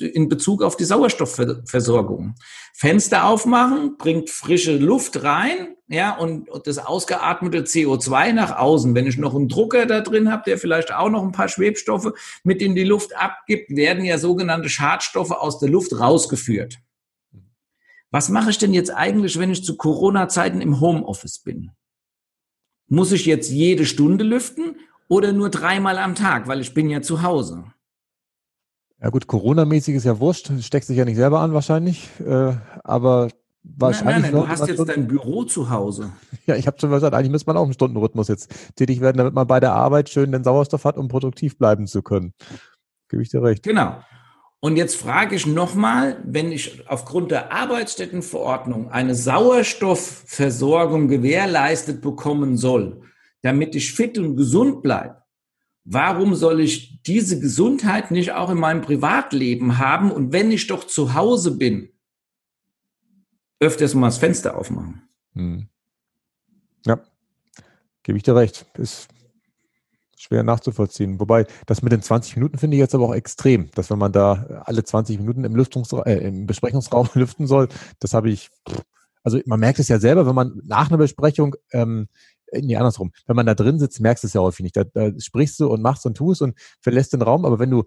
in 0.00 0.28
Bezug 0.28 0.62
auf 0.62 0.76
die 0.76 0.84
Sauerstoffversorgung. 0.84 2.34
Fenster 2.74 3.24
aufmachen, 3.24 3.96
bringt 3.96 4.30
frische 4.30 4.76
Luft 4.76 5.22
rein, 5.22 5.76
ja, 5.88 6.16
und, 6.16 6.48
das 6.64 6.78
ausgeatmete 6.78 7.64
CO2 7.64 8.32
nach 8.32 8.56
außen. 8.56 8.94
Wenn 8.94 9.06
ich 9.06 9.18
noch 9.18 9.34
einen 9.34 9.48
Drucker 9.48 9.84
da 9.84 10.00
drin 10.00 10.32
habe, 10.32 10.42
der 10.46 10.56
vielleicht 10.56 10.92
auch 10.92 11.10
noch 11.10 11.22
ein 11.22 11.32
paar 11.32 11.48
Schwebstoffe 11.48 12.12
mit 12.44 12.62
in 12.62 12.74
die 12.74 12.84
Luft 12.84 13.14
abgibt, 13.14 13.70
werden 13.76 14.04
ja 14.04 14.16
sogenannte 14.16 14.70
Schadstoffe 14.70 15.32
aus 15.32 15.58
der 15.58 15.68
Luft 15.68 15.98
rausgeführt. 15.98 16.78
Was 18.10 18.28
mache 18.28 18.50
ich 18.50 18.58
denn 18.58 18.74
jetzt 18.74 18.90
eigentlich, 18.90 19.38
wenn 19.38 19.50
ich 19.50 19.64
zu 19.64 19.76
Corona-Zeiten 19.76 20.60
im 20.60 20.80
Homeoffice 20.80 21.40
bin? 21.40 21.72
Muss 22.88 23.12
ich 23.12 23.26
jetzt 23.26 23.50
jede 23.50 23.86
Stunde 23.86 24.24
lüften 24.24 24.76
oder 25.08 25.32
nur 25.32 25.50
dreimal 25.50 25.98
am 25.98 26.14
Tag, 26.14 26.46
weil 26.46 26.60
ich 26.60 26.74
bin 26.74 26.88
ja 26.90 27.02
zu 27.02 27.22
Hause? 27.22 27.64
Ja 29.02 29.10
gut, 29.10 29.26
Corona-mäßig 29.26 29.96
ist 29.96 30.04
ja 30.04 30.20
wurscht, 30.20 30.52
steckt 30.60 30.86
sich 30.86 30.96
ja 30.96 31.04
nicht 31.04 31.16
selber 31.16 31.40
an 31.40 31.52
wahrscheinlich, 31.52 32.08
äh, 32.20 32.52
aber 32.84 33.28
wahrscheinlich. 33.64 34.14
Nein, 34.14 34.22
nein, 34.22 34.32
nein 34.32 34.42
du 34.42 34.48
hast 34.48 34.68
jetzt 34.68 34.88
dein 34.88 35.08
Büro 35.08 35.42
zu 35.42 35.70
Hause. 35.70 36.12
Ja, 36.46 36.56
ich 36.56 36.66
habe 36.66 36.76
schon 36.80 36.90
gesagt, 36.90 37.14
eigentlich 37.14 37.30
müsste 37.30 37.48
man 37.48 37.56
auch 37.56 37.64
im 37.64 37.72
Stundenrhythmus 37.72 38.26
jetzt 38.26 38.52
tätig 38.74 39.00
werden, 39.00 39.16
damit 39.16 39.32
man 39.32 39.46
bei 39.46 39.60
der 39.60 39.74
Arbeit 39.74 40.08
schön 40.08 40.32
den 40.32 40.42
Sauerstoff 40.42 40.84
hat, 40.84 40.96
um 40.96 41.06
produktiv 41.06 41.56
bleiben 41.56 41.86
zu 41.86 42.02
können. 42.02 42.34
Gebe 43.08 43.22
ich 43.22 43.30
dir 43.30 43.44
recht. 43.44 43.62
Genau. 43.62 43.96
Und 44.58 44.76
jetzt 44.76 44.96
frage 44.96 45.36
ich 45.36 45.46
nochmal, 45.46 46.20
wenn 46.24 46.50
ich 46.50 46.88
aufgrund 46.88 47.30
der 47.30 47.52
Arbeitsstättenverordnung 47.52 48.90
eine 48.90 49.14
Sauerstoffversorgung 49.14 51.06
gewährleistet 51.06 52.00
bekommen 52.00 52.56
soll, 52.56 53.02
damit 53.42 53.76
ich 53.76 53.92
fit 53.92 54.18
und 54.18 54.36
gesund 54.36 54.82
bleibe, 54.82 55.21
Warum 55.84 56.34
soll 56.34 56.60
ich 56.60 57.02
diese 57.02 57.40
Gesundheit 57.40 58.10
nicht 58.10 58.32
auch 58.32 58.50
in 58.50 58.58
meinem 58.58 58.82
Privatleben 58.82 59.78
haben? 59.78 60.12
Und 60.12 60.32
wenn 60.32 60.52
ich 60.52 60.68
doch 60.68 60.84
zu 60.84 61.14
Hause 61.14 61.56
bin, 61.56 61.90
öfters 63.58 63.94
mal 63.94 64.08
das 64.08 64.18
Fenster 64.18 64.56
aufmachen. 64.56 65.02
Hm. 65.34 65.68
Ja, 66.86 67.00
gebe 68.02 68.18
ich 68.18 68.24
dir 68.24 68.36
recht. 68.36 68.66
Ist 68.76 69.08
schwer 70.22 70.44
nachzuvollziehen. 70.44 71.18
Wobei, 71.18 71.46
das 71.66 71.82
mit 71.82 71.92
den 71.92 72.02
20 72.02 72.36
Minuten 72.36 72.58
finde 72.58 72.76
ich 72.76 72.80
jetzt 72.80 72.94
aber 72.94 73.06
auch 73.06 73.14
extrem, 73.14 73.70
dass 73.74 73.90
wenn 73.90 73.98
man 73.98 74.12
da 74.12 74.62
alle 74.64 74.84
20 74.84 75.18
Minuten 75.18 75.44
im, 75.44 75.56
Lüftungsra 75.56 76.02
äh, 76.02 76.18
im 76.28 76.46
Besprechungsraum 76.46 77.08
lüften 77.14 77.46
soll, 77.46 77.68
das 77.98 78.14
habe 78.14 78.30
ich, 78.30 78.50
also 79.24 79.40
man 79.46 79.58
merkt 79.58 79.80
es 79.80 79.88
ja 79.88 79.98
selber, 79.98 80.26
wenn 80.26 80.34
man 80.34 80.60
nach 80.64 80.88
einer 80.88 80.98
Besprechung, 80.98 81.56
ähm, 81.72 82.08
nee, 82.60 82.76
andersrum, 82.76 83.12
wenn 83.26 83.36
man 83.36 83.46
da 83.46 83.54
drin 83.54 83.78
sitzt, 83.78 84.00
merkst 84.00 84.24
du 84.24 84.26
es 84.28 84.34
ja 84.34 84.40
häufig 84.40 84.64
nicht. 84.64 84.76
Da, 84.76 84.84
da 84.84 85.10
sprichst 85.18 85.58
du 85.60 85.68
und 85.68 85.82
machst 85.82 86.06
und 86.06 86.16
tust 86.16 86.42
und 86.42 86.58
verlässt 86.80 87.12
den 87.12 87.22
Raum, 87.22 87.44
aber 87.44 87.58
wenn 87.58 87.70
du 87.70 87.84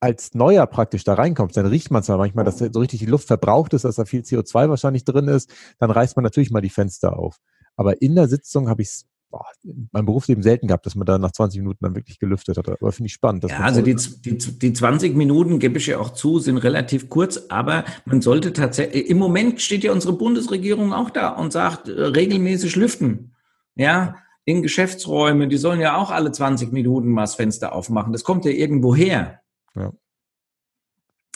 als 0.00 0.34
Neuer 0.34 0.66
praktisch 0.66 1.04
da 1.04 1.14
reinkommst, 1.14 1.56
dann 1.56 1.66
riecht 1.66 1.90
man 1.90 2.02
zwar 2.02 2.18
manchmal, 2.18 2.44
dass 2.44 2.58
so 2.58 2.80
richtig 2.80 3.00
die 3.00 3.06
Luft 3.06 3.26
verbraucht 3.26 3.72
ist, 3.72 3.84
dass 3.84 3.96
da 3.96 4.04
viel 4.04 4.20
CO2 4.20 4.68
wahrscheinlich 4.68 5.04
drin 5.04 5.28
ist, 5.28 5.50
dann 5.78 5.90
reißt 5.90 6.16
man 6.16 6.22
natürlich 6.22 6.50
mal 6.50 6.60
die 6.60 6.70
Fenster 6.70 7.18
auf. 7.18 7.38
Aber 7.76 8.00
in 8.02 8.14
der 8.14 8.28
Sitzung 8.28 8.68
habe 8.68 8.82
ich 8.82 8.88
es 8.88 9.06
in 9.64 9.88
meinem 9.92 10.06
Berufsleben 10.06 10.42
selten 10.42 10.68
gehabt, 10.68 10.86
dass 10.86 10.94
man 10.94 11.04
da 11.04 11.18
nach 11.18 11.32
20 11.32 11.60
Minuten 11.60 11.84
dann 11.84 11.94
wirklich 11.94 12.18
gelüftet 12.18 12.56
hat. 12.56 12.68
Aber 12.68 12.92
finde 12.92 13.06
ich 13.06 13.12
spannend. 13.12 13.44
ja, 13.44 13.58
also 13.58 13.82
die, 13.82 13.94
die, 13.94 14.36
die 14.36 14.72
20 14.72 15.16
Minuten, 15.16 15.58
gebe 15.58 15.78
ich 15.78 15.86
ja 15.86 15.98
auch 15.98 16.10
zu, 16.10 16.38
sind 16.38 16.58
relativ 16.58 17.10
kurz, 17.10 17.46
aber 17.48 17.84
man 18.04 18.22
sollte 18.22 18.52
tatsächlich, 18.52 19.08
im 19.08 19.18
Moment 19.18 19.60
steht 19.60 19.84
ja 19.84 19.92
unsere 19.92 20.14
Bundesregierung 20.14 20.92
auch 20.92 21.10
da 21.10 21.30
und 21.30 21.52
sagt, 21.52 21.88
äh, 21.88 21.92
regelmäßig 22.00 22.76
lüften. 22.76 23.35
Ja, 23.76 24.16
in 24.44 24.62
Geschäftsräume, 24.62 25.48
die 25.48 25.56
sollen 25.56 25.80
ja 25.80 25.96
auch 25.96 26.10
alle 26.10 26.32
20 26.32 26.72
Minuten 26.72 27.10
mal 27.10 27.22
das 27.22 27.34
Fenster 27.34 27.72
aufmachen. 27.72 28.12
Das 28.12 28.24
kommt 28.24 28.44
ja 28.44 28.52
irgendwo 28.52 28.94
her. 28.94 29.40
Ja. 29.74 29.92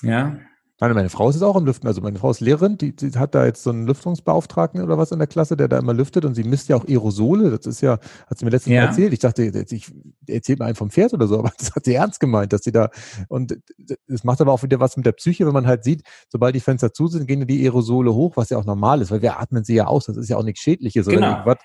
Ja. 0.02 0.38
Meine, 0.80 0.94
meine 0.94 1.10
Frau 1.10 1.28
ist 1.28 1.34
jetzt 1.34 1.42
auch 1.42 1.56
im 1.56 1.66
Lüften. 1.66 1.86
Also 1.86 2.00
meine 2.00 2.18
Frau 2.18 2.30
ist 2.30 2.40
Lehrerin, 2.40 2.78
die, 2.78 2.96
die, 2.96 3.10
hat 3.18 3.34
da 3.34 3.44
jetzt 3.44 3.62
so 3.62 3.68
einen 3.68 3.86
Lüftungsbeauftragten 3.86 4.80
oder 4.82 4.96
was 4.96 5.12
in 5.12 5.18
der 5.18 5.28
Klasse, 5.28 5.54
der 5.54 5.68
da 5.68 5.78
immer 5.78 5.92
lüftet 5.92 6.24
und 6.24 6.34
sie 6.34 6.42
misst 6.42 6.70
ja 6.70 6.76
auch 6.76 6.88
Aerosole. 6.88 7.50
Das 7.50 7.66
ist 7.66 7.82
ja, 7.82 7.98
hat 8.28 8.38
sie 8.38 8.46
mir 8.46 8.50
letztens 8.50 8.74
ja. 8.74 8.82
Mal 8.82 8.86
erzählt. 8.88 9.12
Ich 9.12 9.18
dachte, 9.18 9.42
ich 9.42 9.92
erzählt 10.26 10.58
mir 10.58 10.64
einen 10.64 10.76
vom 10.76 10.90
Pferd 10.90 11.12
oder 11.12 11.26
so, 11.26 11.38
aber 11.38 11.52
das 11.58 11.74
hat 11.74 11.84
sie 11.84 11.94
ernst 11.94 12.18
gemeint, 12.18 12.54
dass 12.54 12.62
sie 12.62 12.72
da, 12.72 12.88
und 13.28 13.58
es 14.06 14.24
macht 14.24 14.40
aber 14.40 14.52
auch 14.52 14.62
wieder 14.62 14.80
was 14.80 14.96
mit 14.96 15.04
der 15.04 15.12
Psyche, 15.12 15.46
wenn 15.46 15.52
man 15.52 15.66
halt 15.66 15.84
sieht, 15.84 16.02
sobald 16.30 16.54
die 16.54 16.60
Fenster 16.60 16.94
zu 16.94 17.08
sind, 17.08 17.26
gehen 17.26 17.46
die 17.46 17.62
Aerosole 17.62 18.14
hoch, 18.14 18.38
was 18.38 18.48
ja 18.48 18.56
auch 18.56 18.64
normal 18.64 19.02
ist, 19.02 19.10
weil 19.10 19.20
wir 19.20 19.38
atmen 19.38 19.64
sie 19.64 19.74
ja 19.74 19.86
aus. 19.86 20.06
Das 20.06 20.16
ist 20.16 20.30
ja 20.30 20.38
auch 20.38 20.44
nichts 20.44 20.60
Schädliches 20.60 21.06
genau. 21.06 21.18
oder 21.18 21.30
irgendwas. 21.30 21.58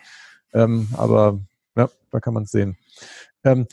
Ähm, 0.56 0.88
aber 0.94 1.40
ja, 1.76 1.90
da 2.10 2.20
kann 2.20 2.34
man 2.34 2.44
es 2.44 2.52
sehen. 2.52 2.78
Ähm, 3.44 3.68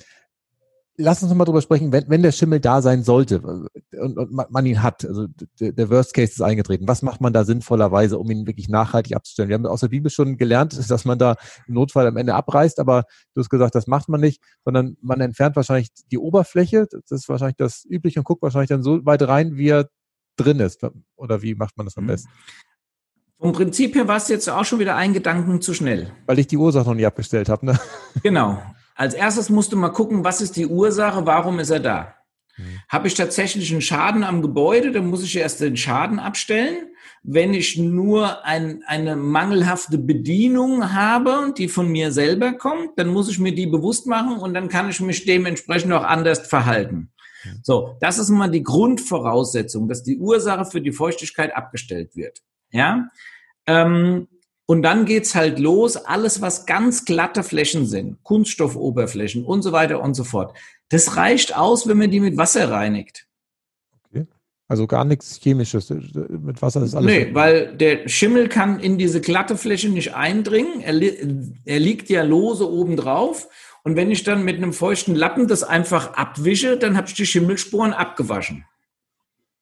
lass 0.96 1.22
uns 1.22 1.32
mal 1.32 1.44
drüber 1.44 1.62
sprechen, 1.62 1.92
wenn, 1.92 2.08
wenn 2.08 2.22
der 2.22 2.32
Schimmel 2.32 2.60
da 2.60 2.82
sein 2.82 3.02
sollte 3.02 3.40
und, 3.40 4.18
und 4.18 4.32
man 4.32 4.66
ihn 4.66 4.82
hat, 4.82 5.04
also 5.04 5.26
der, 5.60 5.72
der, 5.72 5.90
Worst 5.90 6.12
Case 6.12 6.32
ist 6.32 6.42
eingetreten, 6.42 6.88
was 6.88 7.02
macht 7.02 7.20
man 7.20 7.32
da 7.32 7.44
sinnvollerweise, 7.44 8.18
um 8.18 8.30
ihn 8.30 8.46
wirklich 8.46 8.68
nachhaltig 8.68 9.16
abzustellen? 9.16 9.48
Wir 9.48 9.54
haben 9.54 9.66
aus 9.66 9.80
der 9.80 9.88
Bibel 9.88 10.10
schon 10.10 10.36
gelernt, 10.36 10.78
dass 10.90 11.04
man 11.04 11.18
da 11.18 11.36
im 11.66 11.74
Notfall 11.74 12.06
am 12.06 12.16
Ende 12.16 12.34
abreißt, 12.34 12.78
aber 12.78 13.04
du 13.34 13.40
hast 13.40 13.48
gesagt, 13.48 13.74
das 13.74 13.86
macht 13.86 14.08
man 14.08 14.20
nicht, 14.20 14.42
sondern 14.64 14.96
man 15.00 15.20
entfernt 15.20 15.56
wahrscheinlich 15.56 15.88
die 16.10 16.18
Oberfläche, 16.18 16.86
das 16.90 17.10
ist 17.10 17.28
wahrscheinlich 17.28 17.56
das 17.56 17.84
Übliche 17.84 18.20
und 18.20 18.24
guckt 18.24 18.42
wahrscheinlich 18.42 18.70
dann 18.70 18.82
so 18.82 19.04
weit 19.06 19.22
rein, 19.22 19.56
wie 19.56 19.68
er 19.68 19.88
drin 20.36 20.60
ist. 20.60 20.80
Oder 21.16 21.42
wie 21.42 21.54
macht 21.54 21.76
man 21.76 21.86
das 21.86 21.96
am 21.96 22.04
mhm. 22.04 22.08
besten? 22.08 22.30
Vom 23.42 23.52
Prinzip 23.52 23.96
her 23.96 24.06
war 24.06 24.18
es 24.18 24.28
jetzt 24.28 24.48
auch 24.48 24.64
schon 24.64 24.78
wieder 24.78 24.94
ein 24.94 25.14
Gedanken 25.14 25.60
zu 25.60 25.74
schnell. 25.74 26.12
Weil 26.26 26.38
ich 26.38 26.46
die 26.46 26.56
Ursache 26.56 26.86
noch 26.86 26.94
nie 26.94 27.06
abgestellt 27.06 27.48
habe, 27.48 27.66
ne? 27.66 27.80
Genau. 28.22 28.62
Als 28.94 29.14
erstes 29.14 29.50
musst 29.50 29.72
du 29.72 29.76
mal 29.76 29.88
gucken, 29.88 30.22
was 30.22 30.40
ist 30.40 30.54
die 30.54 30.66
Ursache, 30.66 31.26
warum 31.26 31.58
ist 31.58 31.70
er 31.70 31.80
da? 31.80 32.14
Mhm. 32.56 32.78
Habe 32.88 33.08
ich 33.08 33.14
tatsächlich 33.14 33.72
einen 33.72 33.80
Schaden 33.80 34.22
am 34.22 34.42
Gebäude, 34.42 34.92
dann 34.92 35.08
muss 35.08 35.24
ich 35.24 35.36
erst 35.36 35.60
den 35.60 35.76
Schaden 35.76 36.20
abstellen. 36.20 36.86
Wenn 37.24 37.52
ich 37.52 37.76
nur 37.76 38.44
ein, 38.44 38.84
eine 38.86 39.16
mangelhafte 39.16 39.98
Bedienung 39.98 40.92
habe, 40.92 41.52
die 41.58 41.66
von 41.66 41.88
mir 41.88 42.12
selber 42.12 42.52
kommt, 42.52 42.90
dann 42.96 43.08
muss 43.08 43.28
ich 43.28 43.40
mir 43.40 43.54
die 43.56 43.66
bewusst 43.66 44.06
machen 44.06 44.36
und 44.36 44.54
dann 44.54 44.68
kann 44.68 44.88
ich 44.88 45.00
mich 45.00 45.24
dementsprechend 45.24 45.92
auch 45.92 46.04
anders 46.04 46.46
verhalten. 46.46 47.10
Mhm. 47.44 47.60
So, 47.64 47.96
das 48.00 48.20
ist 48.20 48.28
mal 48.28 48.50
die 48.52 48.62
Grundvoraussetzung, 48.62 49.88
dass 49.88 50.04
die 50.04 50.18
Ursache 50.18 50.64
für 50.64 50.80
die 50.80 50.92
Feuchtigkeit 50.92 51.56
abgestellt 51.56 52.14
wird. 52.14 52.40
Ja, 52.70 53.08
ähm, 53.66 54.28
und 54.66 54.82
dann 54.82 55.04
geht's 55.04 55.34
halt 55.34 55.58
los, 55.58 55.96
alles, 55.96 56.40
was 56.40 56.66
ganz 56.66 57.04
glatte 57.04 57.42
Flächen 57.42 57.86
sind, 57.86 58.22
Kunststoffoberflächen 58.22 59.44
und 59.44 59.62
so 59.62 59.72
weiter 59.72 60.00
und 60.00 60.14
so 60.14 60.24
fort. 60.24 60.56
Das 60.88 61.16
reicht 61.16 61.56
aus, 61.56 61.86
wenn 61.86 61.98
man 61.98 62.10
die 62.10 62.20
mit 62.20 62.36
Wasser 62.36 62.70
reinigt. 62.70 63.26
Okay. 64.06 64.26
Also 64.68 64.86
gar 64.86 65.04
nichts 65.04 65.40
Chemisches. 65.42 65.90
Mit 65.90 66.62
Wasser 66.62 66.82
ist 66.82 66.94
alles. 66.94 67.06
Nee, 67.06 67.34
weil 67.34 67.76
der 67.76 68.08
Schimmel 68.08 68.48
kann 68.48 68.80
in 68.80 68.98
diese 68.98 69.20
glatte 69.20 69.56
Fläche 69.56 69.88
nicht 69.88 70.14
eindringen. 70.14 70.80
Er, 70.80 70.94
er 71.64 71.80
liegt 71.80 72.08
ja 72.08 72.22
lose 72.22 72.70
oben 72.70 72.96
drauf. 72.96 73.48
Und 73.84 73.96
wenn 73.96 74.10
ich 74.10 74.22
dann 74.22 74.44
mit 74.44 74.56
einem 74.56 74.72
feuchten 74.72 75.14
Lappen 75.14 75.48
das 75.48 75.64
einfach 75.64 76.14
abwische, 76.14 76.76
dann 76.76 76.96
habe 76.96 77.08
ich 77.08 77.14
die 77.14 77.26
Schimmelsporen 77.26 77.92
abgewaschen. 77.92 78.64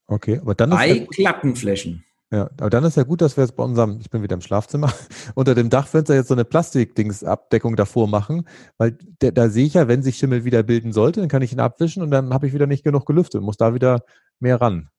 Okay, 0.07 0.39
aber 0.41 0.55
dann 0.55 0.73
ist 0.73 0.77
Bei 0.77 0.99
glatten 1.11 1.57
Flächen. 1.57 2.05
Ja, 2.33 2.49
aber 2.61 2.71
dann 2.71 2.85
ist 2.85 2.97
ja 2.97 3.03
gut, 3.03 3.21
dass 3.23 3.37
wir 3.37 3.43
jetzt 3.43 3.57
bei 3.57 3.65
unserem, 3.65 3.99
ich 4.01 4.09
bin 4.09 4.23
wieder 4.23 4.35
im 4.35 4.41
Schlafzimmer, 4.41 4.93
unter 5.35 5.57
dem 5.57 5.69
Dachfenster 5.69 6.15
jetzt 6.15 6.29
so 6.29 6.35
eine 6.35 6.45
Plastikdingsabdeckung 6.45 7.75
davor 7.75 8.07
machen, 8.07 8.47
weil 8.79 8.97
der, 9.21 9.33
da 9.33 9.49
sehe 9.49 9.67
ich 9.67 9.75
ja, 9.75 9.89
wenn 9.89 10.05
sich 10.05 10.17
Schimmel 10.17 10.45
wieder 10.45 10.63
bilden 10.63 10.93
sollte, 10.93 11.21
dann 11.21 11.29
kann 11.29 11.43
ich 11.43 11.53
ihn 11.53 11.59
abwischen 11.59 12.03
und 12.05 12.13
dann 12.13 12.33
habe 12.33 12.47
ich 12.47 12.55
wieder 12.55 12.69
nicht 12.69 12.85
genug 12.85 13.05
gelüftet, 13.05 13.43
muss 13.43 13.57
da 13.57 13.75
wieder 13.75 14.05
mehr 14.39 14.61
ran. 14.61 14.91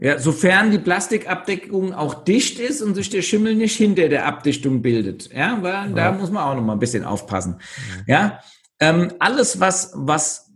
Ja, 0.00 0.18
sofern 0.18 0.70
die 0.70 0.78
Plastikabdeckung 0.78 1.92
auch 1.92 2.24
dicht 2.24 2.58
ist 2.58 2.82
und 2.82 2.94
sich 2.94 3.10
der 3.10 3.22
Schimmel 3.22 3.54
nicht 3.54 3.76
hinter 3.76 4.08
der 4.08 4.26
Abdichtung 4.26 4.82
bildet. 4.82 5.30
Ja, 5.32 5.58
weil 5.60 5.90
ja. 5.90 5.94
da 5.94 6.12
muss 6.12 6.30
man 6.30 6.42
auch 6.42 6.54
noch 6.56 6.62
mal 6.62 6.72
ein 6.72 6.78
bisschen 6.78 7.04
aufpassen. 7.04 7.60
Ja, 8.06 8.40
ähm, 8.80 9.12
alles 9.18 9.60
was 9.60 9.92
was 9.94 10.50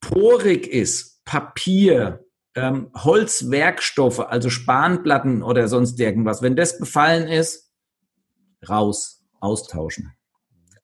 porig 0.00 0.66
ist, 0.66 1.24
Papier, 1.24 2.25
ähm, 2.56 2.90
Holzwerkstoffe, 2.94 4.20
also 4.20 4.50
Spanplatten 4.50 5.42
oder 5.42 5.68
sonst 5.68 6.00
irgendwas, 6.00 6.42
wenn 6.42 6.56
das 6.56 6.78
befallen 6.78 7.28
ist, 7.28 7.70
raus, 8.68 9.24
austauschen. 9.40 10.12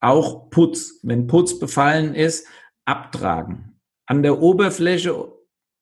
Auch 0.01 0.51
Putz, 0.51 1.01
wenn 1.03 1.27
Putz 1.27 1.59
befallen 1.59 2.15
ist, 2.15 2.47
abtragen. 2.85 3.81
An 4.07 4.23
der 4.23 4.41
Oberfläche, 4.41 5.33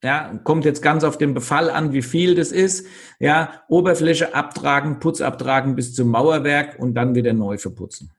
ja, 0.03 0.39
kommt 0.45 0.65
jetzt 0.65 0.81
ganz 0.81 1.03
auf 1.03 1.19
den 1.19 1.35
Befall 1.35 1.69
an, 1.69 1.93
wie 1.93 2.03
viel 2.03 2.37
das 2.37 2.53
ist. 2.53 2.87
Ja, 3.19 3.65
Oberfläche 3.69 4.35
abtragen, 4.35 5.01
Putz 5.01 5.21
abtragen 5.21 5.75
bis 5.75 5.95
zum 5.95 6.09
Mauerwerk 6.09 6.79
und 6.79 6.95
dann 6.95 7.15
wieder 7.15 7.33
neu 7.33 7.59
verputzen. 7.59 8.13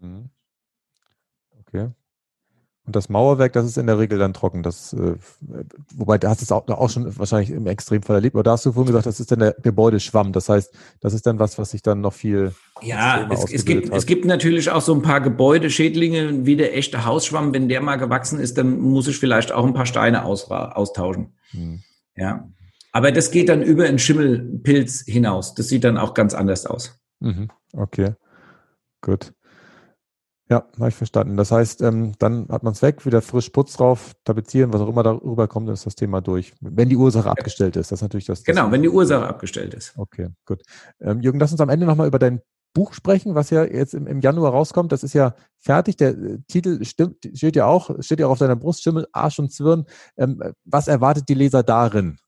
Mhm. 0.00 0.30
Okay. 1.60 1.90
Und 2.86 2.94
das 2.94 3.08
Mauerwerk, 3.08 3.54
das 3.54 3.64
ist 3.64 3.78
in 3.78 3.86
der 3.86 3.98
Regel 3.98 4.18
dann 4.18 4.34
trocken. 4.34 4.62
Das, 4.62 4.92
äh, 4.92 5.14
wobei 5.94 6.18
da 6.18 6.28
hast 6.28 6.42
du 6.42 6.44
es 6.44 6.52
auch, 6.52 6.68
auch 6.68 6.90
schon 6.90 7.16
wahrscheinlich 7.18 7.50
im 7.50 7.66
Extremfall 7.66 8.16
erlebt. 8.16 8.34
Aber 8.34 8.42
da 8.42 8.52
hast 8.52 8.66
du 8.66 8.72
vorhin 8.72 8.88
gesagt, 8.88 9.06
das 9.06 9.20
ist 9.20 9.32
dann 9.32 9.38
der 9.38 9.56
Gebäudeschwamm. 9.62 10.32
Das 10.32 10.50
heißt, 10.50 10.70
das 11.00 11.14
ist 11.14 11.26
dann 11.26 11.38
was, 11.38 11.58
was 11.58 11.70
sich 11.70 11.80
dann 11.80 12.02
noch 12.02 12.12
viel. 12.12 12.52
Ja, 12.82 13.26
es, 13.32 13.50
es, 13.50 13.64
gibt, 13.64 13.90
hat. 13.90 13.96
es 13.96 14.04
gibt 14.04 14.26
natürlich 14.26 14.70
auch 14.70 14.82
so 14.82 14.94
ein 14.94 15.00
paar 15.00 15.22
Gebäudeschädlinge, 15.22 16.44
wie 16.44 16.56
der 16.56 16.76
echte 16.76 17.06
Hausschwamm. 17.06 17.54
Wenn 17.54 17.70
der 17.70 17.80
mal 17.80 17.96
gewachsen 17.96 18.38
ist, 18.38 18.58
dann 18.58 18.78
muss 18.78 19.08
ich 19.08 19.16
vielleicht 19.16 19.50
auch 19.50 19.64
ein 19.64 19.72
paar 19.72 19.86
Steine 19.86 20.26
aus, 20.26 20.50
austauschen. 20.50 21.32
Hm. 21.52 21.82
Ja. 22.16 22.46
Aber 22.92 23.12
das 23.12 23.30
geht 23.30 23.48
dann 23.48 23.62
über 23.62 23.84
einen 23.84 23.98
Schimmelpilz 23.98 25.04
hinaus. 25.06 25.54
Das 25.54 25.68
sieht 25.68 25.84
dann 25.84 25.96
auch 25.96 26.12
ganz 26.12 26.34
anders 26.34 26.66
aus. 26.66 27.00
Mhm. 27.20 27.48
Okay. 27.72 28.12
Gut. 29.00 29.32
Ja, 30.54 30.64
habe 30.78 30.88
ich 30.88 30.94
verstanden. 30.94 31.36
Das 31.36 31.50
heißt, 31.50 31.82
ähm, 31.82 32.12
dann 32.20 32.46
hat 32.48 32.62
man 32.62 32.74
es 32.74 32.82
weg, 32.82 33.04
wieder 33.04 33.22
frisch 33.22 33.48
Putz 33.48 33.72
drauf, 33.72 34.12
tapezieren, 34.22 34.72
was 34.72 34.80
auch 34.82 34.88
immer 34.88 35.02
darüber 35.02 35.48
kommt, 35.48 35.68
ist 35.68 35.84
das 35.84 35.96
Thema 35.96 36.20
durch. 36.20 36.54
Wenn 36.60 36.88
die 36.88 36.96
Ursache 36.96 37.28
abgestellt 37.28 37.74
ist, 37.74 37.90
das 37.90 37.98
ist 37.98 38.02
natürlich 38.02 38.26
das. 38.26 38.44
Genau, 38.44 38.62
das 38.62 38.70
wenn 38.70 38.82
die 38.82 38.88
Ursache 38.88 39.26
abgestellt 39.26 39.74
ist. 39.74 39.94
Okay, 39.96 40.28
gut. 40.46 40.62
Ähm, 41.00 41.20
Jürgen, 41.22 41.40
lass 41.40 41.50
uns 41.50 41.60
am 41.60 41.70
Ende 41.70 41.86
nochmal 41.86 42.06
über 42.06 42.20
dein 42.20 42.40
Buch 42.72 42.92
sprechen, 42.92 43.34
was 43.34 43.50
ja 43.50 43.64
jetzt 43.64 43.94
im, 43.94 44.06
im, 44.06 44.20
Januar 44.20 44.52
rauskommt. 44.52 44.92
Das 44.92 45.02
ist 45.02 45.12
ja 45.12 45.34
fertig. 45.58 45.96
Der 45.96 46.10
äh, 46.10 46.38
Titel 46.46 46.84
stimmt, 46.84 47.28
steht 47.34 47.56
ja 47.56 47.66
auch, 47.66 47.90
steht 47.98 48.20
ja 48.20 48.28
auch 48.28 48.32
auf 48.32 48.38
deiner 48.38 48.54
Brust, 48.54 48.84
Schimmel, 48.84 49.08
Arsch 49.10 49.40
und 49.40 49.52
Zwirn. 49.52 49.86
Ähm, 50.16 50.40
was 50.64 50.86
erwartet 50.86 51.28
die 51.28 51.34
Leser 51.34 51.64
darin? 51.64 52.18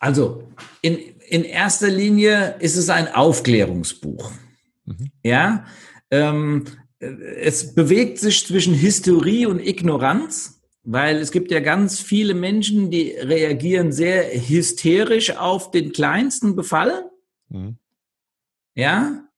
Also, 0.00 0.42
in, 0.82 0.98
in 1.28 1.44
erster 1.44 1.88
Linie 1.88 2.56
ist 2.58 2.76
es 2.76 2.90
ein 2.90 3.14
Aufklärungsbuch. 3.14 4.32
Ja, 5.22 5.64
ähm, 6.10 6.64
es 6.98 7.74
bewegt 7.74 8.18
sich 8.18 8.46
zwischen 8.46 8.74
Hysterie 8.74 9.46
und 9.46 9.60
Ignoranz, 9.60 10.60
weil 10.82 11.16
es 11.16 11.30
gibt 11.30 11.50
ja 11.50 11.60
ganz 11.60 12.00
viele 12.00 12.34
Menschen, 12.34 12.90
die 12.90 13.10
reagieren 13.10 13.92
sehr 13.92 14.30
hysterisch 14.32 15.36
auf 15.36 15.70
den 15.70 15.92
kleinsten 15.92 16.56
Befall. 16.56 17.10
Mhm. 17.48 17.76
Ja, 18.74 19.30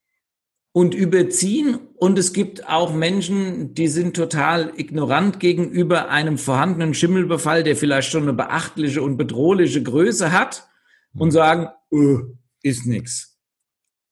und 0.72 0.94
überziehen. 0.94 1.78
Und 1.96 2.18
es 2.18 2.32
gibt 2.32 2.68
auch 2.68 2.92
Menschen, 2.92 3.74
die 3.74 3.88
sind 3.88 4.16
total 4.16 4.72
ignorant 4.76 5.38
gegenüber 5.38 6.08
einem 6.08 6.38
vorhandenen 6.38 6.94
Schimmelbefall, 6.94 7.62
der 7.62 7.76
vielleicht 7.76 8.10
schon 8.10 8.22
eine 8.22 8.32
beachtliche 8.32 9.02
und 9.02 9.16
bedrohliche 9.16 9.82
Größe 9.82 10.32
hat 10.32 10.68
und 11.14 11.28
mhm. 11.28 11.32
sagen, 11.32 11.68
öh, 11.92 12.22
ist 12.62 12.86
nix. 12.86 13.38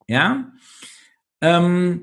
Ja, 0.07 0.53
ähm, 1.41 2.03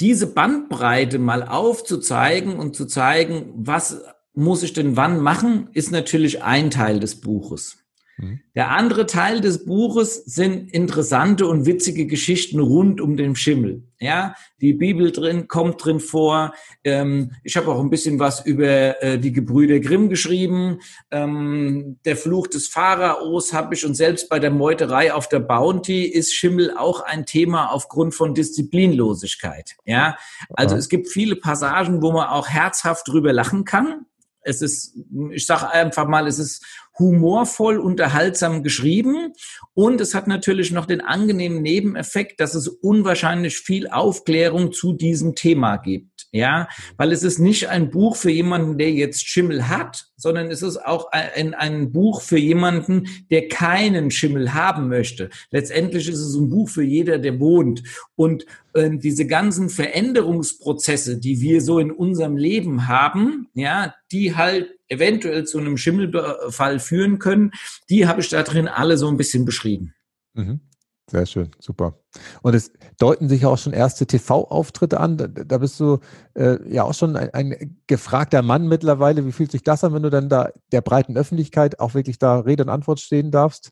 diese 0.00 0.26
Bandbreite 0.26 1.18
mal 1.18 1.42
aufzuzeigen 1.42 2.58
und 2.58 2.76
zu 2.76 2.86
zeigen, 2.86 3.52
was 3.56 4.02
muss 4.34 4.62
ich 4.62 4.74
denn 4.74 4.96
wann 4.96 5.20
machen, 5.20 5.70
ist 5.72 5.90
natürlich 5.90 6.42
ein 6.42 6.70
Teil 6.70 7.00
des 7.00 7.20
Buches. 7.20 7.85
Mhm. 8.18 8.40
Der 8.54 8.70
andere 8.70 9.06
Teil 9.06 9.40
des 9.40 9.64
Buches 9.64 10.24
sind 10.24 10.72
interessante 10.72 11.46
und 11.46 11.66
witzige 11.66 12.06
Geschichten 12.06 12.60
rund 12.60 13.00
um 13.00 13.16
den 13.16 13.36
Schimmel. 13.36 13.82
Ja, 13.98 14.34
die 14.60 14.74
Bibel 14.74 15.10
drin 15.10 15.48
kommt 15.48 15.82
drin 15.82 16.00
vor. 16.00 16.52
Ähm, 16.84 17.32
ich 17.44 17.56
habe 17.56 17.70
auch 17.70 17.80
ein 17.80 17.88
bisschen 17.88 18.18
was 18.18 18.44
über 18.44 19.02
äh, 19.02 19.18
die 19.18 19.32
Gebrüder 19.32 19.80
Grimm 19.80 20.10
geschrieben. 20.10 20.80
Ähm, 21.10 21.98
der 22.04 22.16
Fluch 22.16 22.46
des 22.46 22.68
Pharaos 22.68 23.52
habe 23.54 23.74
ich 23.74 23.86
und 23.86 23.94
selbst 23.94 24.28
bei 24.28 24.38
der 24.38 24.50
Meuterei 24.50 25.12
auf 25.14 25.28
der 25.28 25.40
Bounty 25.40 26.04
ist 26.04 26.34
Schimmel 26.34 26.76
auch 26.76 27.00
ein 27.00 27.24
Thema 27.24 27.72
aufgrund 27.72 28.14
von 28.14 28.34
Disziplinlosigkeit. 28.34 29.76
Ja, 29.84 30.16
also 30.50 30.74
ja. 30.74 30.78
es 30.78 30.88
gibt 30.88 31.08
viele 31.08 31.36
Passagen, 31.36 32.02
wo 32.02 32.12
man 32.12 32.28
auch 32.28 32.48
herzhaft 32.48 33.08
drüber 33.08 33.32
lachen 33.32 33.64
kann. 33.64 34.06
Es 34.46 34.62
ist, 34.62 34.96
ich 35.32 35.44
sage 35.44 35.70
einfach 35.70 36.06
mal, 36.06 36.28
es 36.28 36.38
ist 36.38 36.64
humorvoll, 36.98 37.78
unterhaltsam 37.78 38.62
geschrieben 38.62 39.32
und 39.74 40.00
es 40.00 40.14
hat 40.14 40.26
natürlich 40.26 40.70
noch 40.70 40.86
den 40.86 41.00
angenehmen 41.00 41.62
Nebeneffekt, 41.62 42.40
dass 42.40 42.54
es 42.54 42.68
unwahrscheinlich 42.68 43.58
viel 43.58 43.88
Aufklärung 43.88 44.72
zu 44.72 44.92
diesem 44.92 45.34
Thema 45.34 45.76
gibt. 45.76 46.16
Ja, 46.32 46.68
weil 46.96 47.12
es 47.12 47.22
ist 47.22 47.38
nicht 47.38 47.68
ein 47.68 47.90
Buch 47.90 48.16
für 48.16 48.30
jemanden, 48.30 48.76
der 48.76 48.90
jetzt 48.90 49.26
Schimmel 49.26 49.68
hat, 49.68 50.06
sondern 50.16 50.50
es 50.50 50.60
ist 50.60 50.76
auch 50.84 51.10
ein, 51.12 51.54
ein 51.54 51.92
Buch 51.92 52.20
für 52.20 52.38
jemanden, 52.38 53.08
der 53.30 53.48
keinen 53.48 54.10
Schimmel 54.10 54.52
haben 54.52 54.88
möchte. 54.88 55.30
Letztendlich 55.50 56.08
ist 56.08 56.18
es 56.18 56.34
ein 56.34 56.50
Buch 56.50 56.68
für 56.68 56.82
jeder, 56.82 57.18
der 57.18 57.38
wohnt. 57.40 57.82
Und 58.16 58.44
äh, 58.74 58.90
diese 58.90 59.26
ganzen 59.26 59.68
Veränderungsprozesse, 59.70 61.18
die 61.18 61.40
wir 61.40 61.60
so 61.60 61.78
in 61.78 61.90
unserem 61.90 62.36
Leben 62.36 62.88
haben, 62.88 63.48
ja, 63.54 63.94
die 64.12 64.36
halt 64.36 64.75
eventuell 64.88 65.44
zu 65.44 65.58
einem 65.58 65.76
Schimmelfall 65.76 66.78
führen 66.80 67.18
können, 67.18 67.52
die 67.90 68.06
habe 68.06 68.20
ich 68.20 68.28
da 68.28 68.42
drin 68.42 68.68
alle 68.68 68.96
so 68.98 69.08
ein 69.08 69.16
bisschen 69.16 69.44
beschrieben. 69.44 69.94
Mhm. 70.34 70.60
Sehr 71.08 71.24
schön, 71.26 71.52
super. 71.60 72.00
Und 72.42 72.54
es 72.56 72.72
deuten 72.98 73.28
sich 73.28 73.46
auch 73.46 73.58
schon 73.58 73.72
erste 73.72 74.06
TV-Auftritte 74.06 74.98
an. 74.98 75.16
Da, 75.16 75.58
bist 75.58 75.78
du 75.78 76.00
äh, 76.34 76.58
ja 76.68 76.82
auch 76.82 76.94
schon 76.94 77.14
ein, 77.14 77.32
ein, 77.32 77.80
gefragter 77.86 78.42
Mann 78.42 78.66
mittlerweile. 78.66 79.24
Wie 79.24 79.30
fühlt 79.30 79.52
sich 79.52 79.62
das 79.62 79.84
an, 79.84 79.94
wenn 79.94 80.02
du 80.02 80.10
dann 80.10 80.28
da 80.28 80.50
der 80.72 80.80
breiten 80.80 81.16
Öffentlichkeit 81.16 81.78
auch 81.78 81.94
wirklich 81.94 82.18
da 82.18 82.40
Rede 82.40 82.64
und 82.64 82.70
Antwort 82.70 82.98
stehen 82.98 83.30
darfst? 83.30 83.70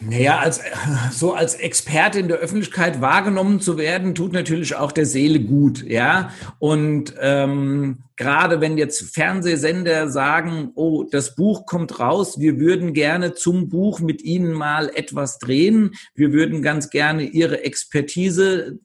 Naja, 0.00 0.38
als, 0.38 0.60
so 1.12 1.34
als 1.34 1.54
Experte 1.54 2.18
in 2.18 2.28
der 2.28 2.38
Öffentlichkeit 2.38 3.00
wahrgenommen 3.00 3.60
zu 3.60 3.76
werden, 3.76 4.14
tut 4.14 4.32
natürlich 4.32 4.74
auch 4.74 4.92
der 4.92 5.06
Seele 5.06 5.40
gut, 5.40 5.82
ja. 5.82 6.30
Und 6.58 7.14
ähm, 7.20 7.98
gerade 8.16 8.60
wenn 8.60 8.78
jetzt 8.78 9.14
Fernsehsender 9.14 10.08
sagen, 10.08 10.72
oh, 10.74 11.04
das 11.04 11.34
Buch 11.34 11.66
kommt 11.66 12.00
raus, 12.00 12.38
wir 12.40 12.58
würden 12.58 12.94
gerne 12.94 13.34
zum 13.34 13.68
Buch 13.68 14.00
mit 14.00 14.22
Ihnen 14.22 14.52
mal 14.52 14.90
etwas 14.94 15.38
drehen, 15.38 15.92
wir 16.14 16.32
würden 16.32 16.62
ganz 16.62 16.90
gerne 16.90 17.22
Ihre 17.22 17.64
Expertise 17.64 18.78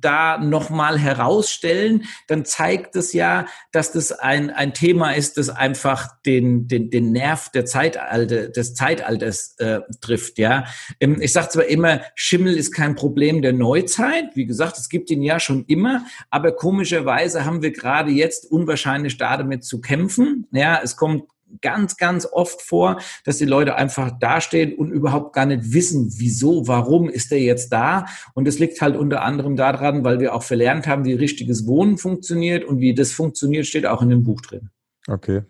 da 0.00 0.38
nochmal 0.38 0.98
herausstellen, 0.98 2.04
dann 2.26 2.44
zeigt 2.44 2.96
es 2.96 3.12
ja, 3.12 3.46
dass 3.72 3.92
das 3.92 4.12
ein, 4.12 4.50
ein 4.50 4.72
Thema 4.72 5.12
ist, 5.12 5.36
das 5.36 5.50
einfach 5.50 6.08
den, 6.24 6.66
den, 6.66 6.90
den 6.90 7.12
Nerv 7.12 7.50
der 7.50 7.66
Zeitalter, 7.66 8.48
des 8.48 8.74
Zeitalters 8.74 9.54
äh, 9.58 9.80
trifft. 10.00 10.38
Ja, 10.38 10.64
ähm, 11.00 11.20
Ich 11.20 11.32
sage 11.32 11.50
zwar 11.50 11.66
immer, 11.66 12.00
Schimmel 12.14 12.56
ist 12.56 12.72
kein 12.72 12.94
Problem 12.94 13.42
der 13.42 13.52
Neuzeit. 13.52 14.34
Wie 14.34 14.46
gesagt, 14.46 14.78
es 14.78 14.88
gibt 14.88 15.10
ihn 15.10 15.22
ja 15.22 15.38
schon 15.38 15.64
immer, 15.66 16.04
aber 16.30 16.52
komischerweise 16.52 17.44
haben 17.44 17.62
wir 17.62 17.72
gerade 17.72 18.10
jetzt 18.10 18.50
unwahrscheinlich 18.50 19.18
damit 19.18 19.64
zu 19.64 19.80
kämpfen. 19.80 20.46
Ja, 20.52 20.80
es 20.82 20.96
kommt 20.96 21.24
ganz, 21.60 21.96
ganz 21.96 22.26
oft 22.30 22.62
vor, 22.62 23.00
dass 23.24 23.38
die 23.38 23.44
Leute 23.44 23.74
einfach 23.74 24.18
dastehen 24.18 24.74
und 24.74 24.90
überhaupt 24.90 25.34
gar 25.34 25.46
nicht 25.46 25.72
wissen, 25.72 26.12
wieso, 26.16 26.66
warum 26.66 27.08
ist 27.08 27.30
der 27.30 27.40
jetzt 27.40 27.72
da. 27.72 28.06
Und 28.34 28.46
das 28.46 28.58
liegt 28.58 28.80
halt 28.80 28.96
unter 28.96 29.22
anderem 29.22 29.56
daran, 29.56 30.04
weil 30.04 30.20
wir 30.20 30.34
auch 30.34 30.42
verlernt 30.42 30.86
haben, 30.86 31.04
wie 31.04 31.14
richtiges 31.14 31.66
Wohnen 31.66 31.98
funktioniert 31.98 32.64
und 32.64 32.80
wie 32.80 32.94
das 32.94 33.12
funktioniert, 33.12 33.66
steht 33.66 33.86
auch 33.86 34.02
in 34.02 34.08
dem 34.08 34.22
Buch 34.24 34.40
drin. 34.40 34.70
Okay. 35.08 35.42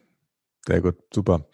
Sehr 0.66 0.80
gut, 0.80 0.96
super. 1.12 1.46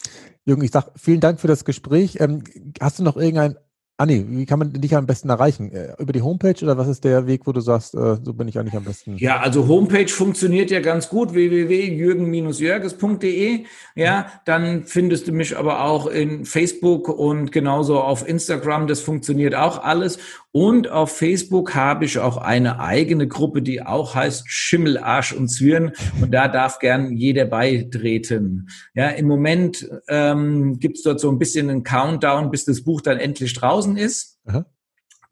Jürgen, 0.44 0.62
ich 0.62 0.70
sage 0.70 0.92
vielen 0.96 1.20
Dank 1.20 1.40
für 1.40 1.46
das 1.46 1.64
Gespräch. 1.64 2.18
Ähm, 2.20 2.44
hast 2.80 2.98
du 2.98 3.02
noch 3.02 3.16
irgendein 3.16 3.56
Anni, 4.00 4.24
wie 4.28 4.46
kann 4.46 4.60
man 4.60 4.72
dich 4.72 4.94
am 4.94 5.06
besten 5.06 5.28
erreichen? 5.28 5.72
Äh, 5.72 5.94
über 5.98 6.12
die 6.12 6.22
Homepage 6.22 6.54
oder 6.62 6.78
was 6.78 6.86
ist 6.86 7.02
der 7.02 7.26
Weg, 7.26 7.48
wo 7.48 7.52
du 7.52 7.60
sagst, 7.60 7.96
äh, 7.96 8.16
so 8.22 8.32
bin 8.32 8.46
ich 8.46 8.56
eigentlich 8.56 8.76
am 8.76 8.84
besten? 8.84 9.16
Ja, 9.16 9.40
also 9.40 9.66
Homepage 9.66 10.06
funktioniert 10.06 10.70
ja 10.70 10.78
ganz 10.78 11.08
gut, 11.08 11.34
www.jürgen-jörges.de. 11.34 13.64
Ja, 13.96 14.30
dann 14.44 14.84
findest 14.84 15.26
du 15.26 15.32
mich 15.32 15.56
aber 15.56 15.84
auch 15.84 16.06
in 16.06 16.44
Facebook 16.44 17.08
und 17.08 17.50
genauso 17.50 17.98
auf 17.98 18.28
Instagram. 18.28 18.86
Das 18.86 19.00
funktioniert 19.00 19.56
auch 19.56 19.82
alles. 19.82 20.20
Und 20.58 20.90
auf 20.90 21.16
Facebook 21.16 21.76
habe 21.76 22.04
ich 22.04 22.18
auch 22.18 22.36
eine 22.36 22.80
eigene 22.80 23.28
Gruppe, 23.28 23.62
die 23.62 23.80
auch 23.80 24.16
heißt 24.16 24.42
Schimmel, 24.48 24.98
Arsch 24.98 25.32
und 25.32 25.46
Zwirn. 25.46 25.92
Und 26.20 26.34
da 26.34 26.48
darf 26.48 26.80
gern 26.80 27.16
jeder 27.16 27.44
beitreten. 27.44 28.66
Ja, 28.92 29.10
im 29.10 29.28
Moment 29.28 29.88
ähm, 30.08 30.80
gibt 30.80 30.96
es 30.96 31.04
dort 31.04 31.20
so 31.20 31.30
ein 31.30 31.38
bisschen 31.38 31.70
einen 31.70 31.84
Countdown, 31.84 32.50
bis 32.50 32.64
das 32.64 32.82
Buch 32.82 33.02
dann 33.02 33.18
endlich 33.18 33.54
draußen 33.54 33.96
ist. 33.96 34.40
Aha. 34.46 34.66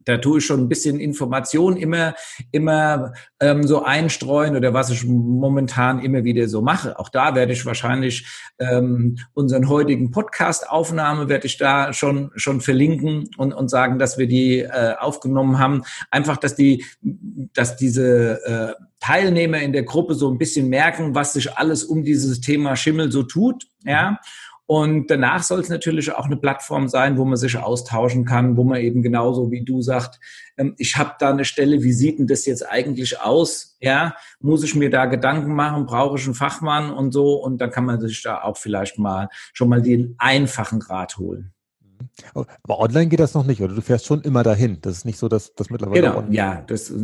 Da 0.06 0.18
tue 0.18 0.38
ich 0.38 0.46
schon 0.46 0.60
ein 0.60 0.68
bisschen 0.68 0.98
Information 0.98 1.76
immer, 1.76 2.14
immer 2.52 3.12
ähm, 3.40 3.66
so 3.66 3.82
einstreuen 3.82 4.56
oder 4.56 4.72
was 4.72 4.90
ich 4.90 5.04
momentan 5.04 6.00
immer 6.00 6.24
wieder 6.24 6.48
so 6.48 6.62
mache. 6.62 6.98
Auch 6.98 7.08
da 7.08 7.34
werde 7.34 7.52
ich 7.52 7.66
wahrscheinlich 7.66 8.26
ähm, 8.58 9.18
unseren 9.34 9.68
heutigen 9.68 10.10
Podcast-Aufnahme 10.10 11.28
werde 11.28 11.46
ich 11.46 11.58
da 11.58 11.92
schon 11.92 12.30
schon 12.36 12.60
verlinken 12.60 13.28
und, 13.36 13.52
und 13.52 13.68
sagen, 13.68 13.98
dass 13.98 14.16
wir 14.16 14.28
die 14.28 14.60
äh, 14.60 14.94
aufgenommen 14.98 15.58
haben. 15.58 15.82
Einfach, 16.10 16.36
dass 16.36 16.54
die, 16.54 16.84
dass 17.02 17.76
diese 17.76 18.40
äh, 18.46 18.82
Teilnehmer 19.00 19.60
in 19.60 19.72
der 19.72 19.82
Gruppe 19.82 20.14
so 20.14 20.30
ein 20.30 20.38
bisschen 20.38 20.68
merken, 20.68 21.14
was 21.14 21.34
sich 21.34 21.56
alles 21.56 21.84
um 21.84 22.02
dieses 22.02 22.40
Thema 22.40 22.76
Schimmel 22.76 23.12
so 23.12 23.22
tut. 23.22 23.64
Ja. 23.84 24.18
Und 24.66 25.10
danach 25.10 25.44
soll 25.44 25.60
es 25.60 25.68
natürlich 25.68 26.12
auch 26.12 26.26
eine 26.26 26.36
Plattform 26.36 26.88
sein, 26.88 27.16
wo 27.16 27.24
man 27.24 27.36
sich 27.36 27.56
austauschen 27.56 28.24
kann, 28.24 28.56
wo 28.56 28.64
man 28.64 28.80
eben 28.80 29.00
genauso 29.00 29.52
wie 29.52 29.64
du 29.64 29.80
sagt, 29.80 30.18
ähm, 30.56 30.74
ich 30.76 30.96
habe 30.96 31.14
da 31.20 31.30
eine 31.30 31.44
Stelle, 31.44 31.82
wie 31.82 31.92
sieht 31.92 32.18
denn 32.18 32.26
das 32.26 32.46
jetzt 32.46 32.68
eigentlich 32.68 33.20
aus? 33.20 33.76
Ja, 33.80 34.16
muss 34.40 34.64
ich 34.64 34.74
mir 34.74 34.90
da 34.90 35.06
Gedanken 35.06 35.54
machen, 35.54 35.86
brauche 35.86 36.18
ich 36.18 36.24
einen 36.24 36.34
Fachmann 36.34 36.90
und 36.90 37.12
so? 37.12 37.34
Und 37.34 37.60
dann 37.60 37.70
kann 37.70 37.84
man 37.84 38.00
sich 38.00 38.22
da 38.22 38.42
auch 38.42 38.56
vielleicht 38.56 38.98
mal 38.98 39.28
schon 39.52 39.68
mal 39.68 39.82
den 39.82 40.16
einfachen 40.18 40.82
Rat 40.82 41.16
holen. 41.16 41.52
Aber 42.34 42.80
online 42.80 43.08
geht 43.08 43.20
das 43.20 43.34
noch 43.34 43.44
nicht, 43.44 43.60
oder 43.60 43.74
du 43.74 43.80
fährst 43.80 44.06
schon 44.06 44.22
immer 44.22 44.42
dahin. 44.42 44.78
Das 44.80 44.98
ist 44.98 45.04
nicht 45.04 45.18
so, 45.18 45.28
dass 45.28 45.54
das 45.54 45.70
mittlerweile. 45.70 46.00
Genau, 46.00 46.24
ja. 46.30 46.64
Das, 46.66 46.90
äh, 46.90 46.94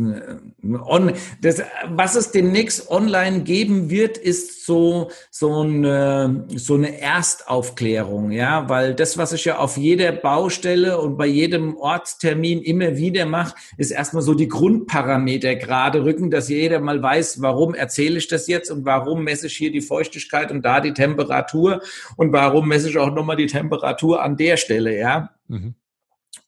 on, 0.63 1.13
das, 1.41 1.61
was 1.89 2.15
es 2.15 2.31
demnächst 2.31 2.89
online 2.89 3.41
geben 3.41 3.89
wird, 3.89 4.17
ist 4.17 4.65
so, 4.65 5.09
so, 5.29 5.61
eine, 5.61 6.45
so 6.55 6.75
eine 6.75 6.99
Erstaufklärung, 6.99 8.31
ja, 8.31 8.69
weil 8.69 8.95
das, 8.95 9.17
was 9.17 9.33
ich 9.33 9.45
ja 9.45 9.57
auf 9.57 9.77
jeder 9.77 10.11
Baustelle 10.11 10.99
und 10.99 11.17
bei 11.17 11.27
jedem 11.27 11.75
Ortstermin 11.77 12.61
immer 12.61 12.97
wieder 12.97 13.25
mache, 13.25 13.55
ist 13.77 13.91
erstmal 13.91 14.23
so 14.23 14.33
die 14.33 14.47
Grundparameter 14.47 15.55
gerade 15.55 16.03
rücken, 16.03 16.31
dass 16.31 16.49
jeder 16.49 16.79
mal 16.79 17.01
weiß, 17.01 17.41
warum 17.41 17.75
erzähle 17.75 18.17
ich 18.17 18.27
das 18.27 18.47
jetzt 18.47 18.71
und 18.71 18.85
warum 18.85 19.23
messe 19.23 19.47
ich 19.47 19.57
hier 19.57 19.71
die 19.71 19.81
Feuchtigkeit 19.81 20.51
und 20.51 20.63
da 20.63 20.79
die 20.79 20.93
Temperatur 20.93 21.81
und 22.15 22.31
warum 22.31 22.67
messe 22.67 22.89
ich 22.89 22.97
auch 22.97 23.13
nochmal 23.13 23.35
die 23.35 23.47
Temperatur 23.47 24.23
an 24.23 24.37
der 24.37 24.57
Stelle, 24.57 24.97
ja. 24.97 25.02
Mhm. 25.47 25.75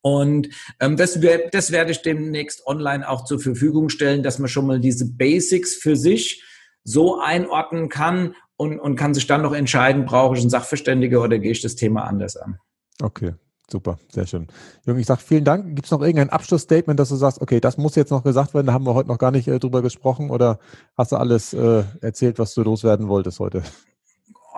Und 0.01 0.49
ähm, 0.79 0.97
das, 0.97 1.19
das 1.51 1.71
werde 1.71 1.91
ich 1.91 2.01
demnächst 2.01 2.67
online 2.67 3.09
auch 3.09 3.25
zur 3.25 3.39
Verfügung 3.39 3.89
stellen, 3.89 4.23
dass 4.23 4.39
man 4.39 4.49
schon 4.49 4.67
mal 4.67 4.79
diese 4.79 5.11
Basics 5.11 5.75
für 5.75 5.95
sich 5.95 6.43
so 6.83 7.19
einordnen 7.19 7.89
kann 7.89 8.35
und, 8.57 8.79
und 8.79 8.95
kann 8.95 9.13
sich 9.13 9.27
dann 9.27 9.41
noch 9.41 9.53
entscheiden, 9.53 10.05
brauche 10.05 10.35
ich 10.35 10.41
einen 10.41 10.49
Sachverständiger 10.49 11.21
oder 11.21 11.39
gehe 11.39 11.51
ich 11.51 11.61
das 11.61 11.75
Thema 11.75 12.03
anders 12.03 12.37
an. 12.37 12.59
Okay, 13.01 13.33
super, 13.67 13.97
sehr 14.09 14.27
schön. 14.27 14.47
Jürgen, 14.85 14.99
ich 14.99 15.07
sage 15.07 15.21
vielen 15.21 15.43
Dank. 15.43 15.75
Gibt 15.75 15.85
es 15.85 15.91
noch 15.91 16.01
irgendein 16.01 16.29
Abschlussstatement, 16.29 16.99
dass 16.99 17.09
du 17.09 17.15
sagst, 17.15 17.41
okay, 17.41 17.59
das 17.59 17.77
muss 17.77 17.95
jetzt 17.95 18.11
noch 18.11 18.23
gesagt 18.23 18.53
werden, 18.53 18.67
da 18.67 18.73
haben 18.73 18.85
wir 18.85 18.93
heute 18.93 19.09
noch 19.09 19.17
gar 19.17 19.31
nicht 19.31 19.47
äh, 19.47 19.59
drüber 19.59 19.81
gesprochen 19.81 20.29
oder 20.29 20.59
hast 20.95 21.11
du 21.11 21.15
alles 21.17 21.53
äh, 21.53 21.83
erzählt, 22.01 22.37
was 22.37 22.53
du 22.53 22.61
loswerden 22.61 23.07
wolltest 23.07 23.39
heute? 23.39 23.63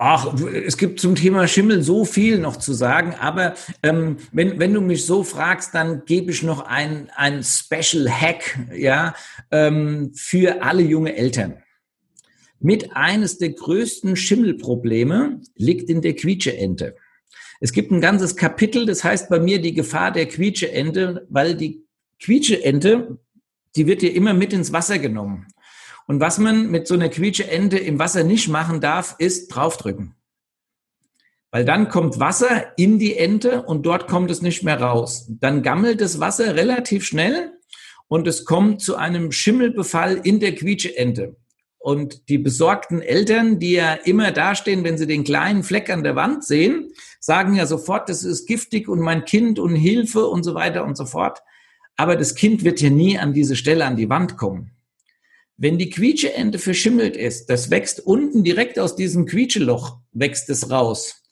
Ach, 0.00 0.32
es 0.44 0.76
gibt 0.76 1.00
zum 1.00 1.16
Thema 1.16 1.48
Schimmel 1.48 1.82
so 1.82 2.04
viel 2.04 2.38
noch 2.38 2.56
zu 2.56 2.72
sagen, 2.72 3.16
aber 3.18 3.54
ähm, 3.82 4.18
wenn, 4.30 4.60
wenn 4.60 4.72
du 4.72 4.80
mich 4.80 5.04
so 5.04 5.24
fragst, 5.24 5.74
dann 5.74 6.04
gebe 6.04 6.30
ich 6.30 6.44
noch 6.44 6.60
ein, 6.60 7.10
ein 7.16 7.42
Special 7.42 8.08
Hack 8.08 8.60
ja, 8.72 9.16
ähm, 9.50 10.12
für 10.14 10.62
alle 10.62 10.82
junge 10.82 11.16
Eltern. 11.16 11.64
Mit 12.60 12.94
eines 12.94 13.38
der 13.38 13.50
größten 13.50 14.14
Schimmelprobleme 14.14 15.40
liegt 15.56 15.90
in 15.90 16.00
der 16.00 16.14
Quietscheente. 16.14 16.94
Es 17.58 17.72
gibt 17.72 17.90
ein 17.90 18.00
ganzes 18.00 18.36
Kapitel, 18.36 18.86
das 18.86 19.02
heißt 19.02 19.28
bei 19.28 19.40
mir 19.40 19.60
die 19.60 19.74
Gefahr 19.74 20.12
der 20.12 20.26
Quietscheente, 20.26 21.26
weil 21.28 21.56
die 21.56 21.82
Quietscheente, 22.22 23.18
die 23.74 23.88
wird 23.88 24.04
ja 24.04 24.10
immer 24.10 24.32
mit 24.32 24.52
ins 24.52 24.72
Wasser 24.72 25.00
genommen. 25.00 25.48
Und 26.08 26.20
was 26.20 26.38
man 26.38 26.70
mit 26.70 26.86
so 26.88 26.94
einer 26.94 27.10
Quietscheente 27.10 27.76
im 27.76 27.98
Wasser 27.98 28.24
nicht 28.24 28.48
machen 28.48 28.80
darf, 28.80 29.14
ist 29.18 29.48
draufdrücken. 29.48 30.14
Weil 31.50 31.66
dann 31.66 31.90
kommt 31.90 32.18
Wasser 32.18 32.78
in 32.78 32.98
die 32.98 33.16
Ente 33.16 33.62
und 33.62 33.84
dort 33.84 34.08
kommt 34.08 34.30
es 34.30 34.40
nicht 34.40 34.64
mehr 34.64 34.80
raus. 34.80 35.26
Dann 35.28 35.62
gammelt 35.62 36.00
das 36.00 36.18
Wasser 36.18 36.56
relativ 36.56 37.04
schnell 37.04 37.52
und 38.08 38.26
es 38.26 38.46
kommt 38.46 38.80
zu 38.80 38.96
einem 38.96 39.32
Schimmelbefall 39.32 40.18
in 40.24 40.40
der 40.40 40.54
Quietscheente. 40.54 41.36
Und 41.76 42.30
die 42.30 42.38
besorgten 42.38 43.02
Eltern, 43.02 43.58
die 43.58 43.72
ja 43.72 43.92
immer 43.92 44.32
dastehen, 44.32 44.84
wenn 44.84 44.96
sie 44.96 45.06
den 45.06 45.24
kleinen 45.24 45.62
Fleck 45.62 45.90
an 45.90 46.04
der 46.04 46.16
Wand 46.16 46.42
sehen, 46.42 46.90
sagen 47.20 47.54
ja 47.54 47.66
sofort, 47.66 48.08
das 48.08 48.24
ist 48.24 48.46
giftig 48.46 48.88
und 48.88 49.00
mein 49.00 49.26
Kind 49.26 49.58
und 49.58 49.76
Hilfe 49.76 50.26
und 50.26 50.42
so 50.42 50.54
weiter 50.54 50.84
und 50.84 50.96
so 50.96 51.04
fort. 51.04 51.42
Aber 51.96 52.16
das 52.16 52.34
Kind 52.34 52.64
wird 52.64 52.80
ja 52.80 52.88
nie 52.88 53.18
an 53.18 53.34
diese 53.34 53.56
Stelle 53.56 53.84
an 53.84 53.96
die 53.96 54.08
Wand 54.08 54.38
kommen. 54.38 54.72
Wenn 55.60 55.76
die 55.76 55.90
Quietscheente 55.90 56.60
verschimmelt 56.60 57.16
ist, 57.16 57.50
das 57.50 57.68
wächst 57.68 57.98
unten 58.06 58.44
direkt 58.44 58.78
aus 58.78 58.94
diesem 58.94 59.26
Quietscheloch, 59.26 59.98
wächst 60.12 60.48
es 60.50 60.70
raus. 60.70 61.24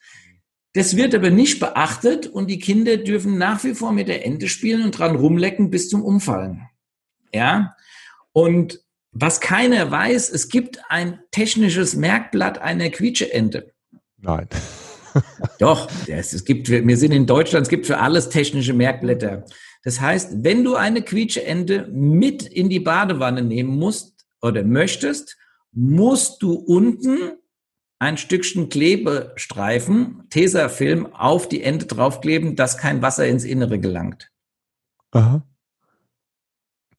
Das 0.73 0.97
wird 0.97 1.15
aber 1.15 1.29
nicht 1.29 1.61
beachtet 1.61 2.27
und 2.27 2.49
die 2.49 2.59
Kinder 2.59 2.97
dürfen 2.97 3.37
nach 3.37 3.63
wie 3.63 3.73
vor 3.73 3.93
mit 3.93 4.09
der 4.09 4.25
Ente 4.25 4.49
spielen 4.49 4.83
und 4.83 4.91
dran 4.91 5.15
rumlecken 5.15 5.69
bis 5.69 5.87
zum 5.87 6.03
Umfallen. 6.03 6.67
Ja? 7.33 7.73
Und 8.33 8.81
was 9.13 9.39
keiner 9.39 9.89
weiß, 9.89 10.29
es 10.29 10.49
gibt 10.49 10.81
ein 10.89 11.19
technisches 11.31 11.95
Merkblatt 11.95 12.59
einer 12.59 12.89
Quietscheente. 12.89 13.73
Nein. 14.17 14.49
Doch, 15.59 15.89
es 16.05 16.43
gibt, 16.43 16.69
wir 16.69 16.97
sind 16.97 17.13
in 17.13 17.25
Deutschland, 17.25 17.63
es 17.63 17.69
gibt 17.69 17.87
für 17.87 17.99
alles 17.99 18.27
technische 18.27 18.73
Merkblätter. 18.73 19.45
Das 19.83 20.01
heißt, 20.01 20.43
wenn 20.43 20.65
du 20.65 20.75
eine 20.75 21.01
Quietscheente 21.01 21.87
mit 21.93 22.43
in 22.43 22.69
die 22.69 22.81
Badewanne 22.81 23.41
nehmen 23.41 23.77
musst, 23.77 24.16
oder 24.41 24.63
möchtest, 24.63 25.37
musst 25.71 26.41
du 26.41 26.53
unten 26.53 27.37
ein 27.99 28.17
Stückchen 28.17 28.69
Klebestreifen, 28.69 30.23
Tesafilm, 30.29 31.13
auf 31.13 31.49
die 31.49 31.63
Ende 31.63 31.85
draufkleben, 31.85 32.55
dass 32.55 32.77
kein 32.77 33.01
Wasser 33.01 33.27
ins 33.27 33.43
Innere 33.43 33.79
gelangt. 33.79 34.31
Aha. 35.11 35.41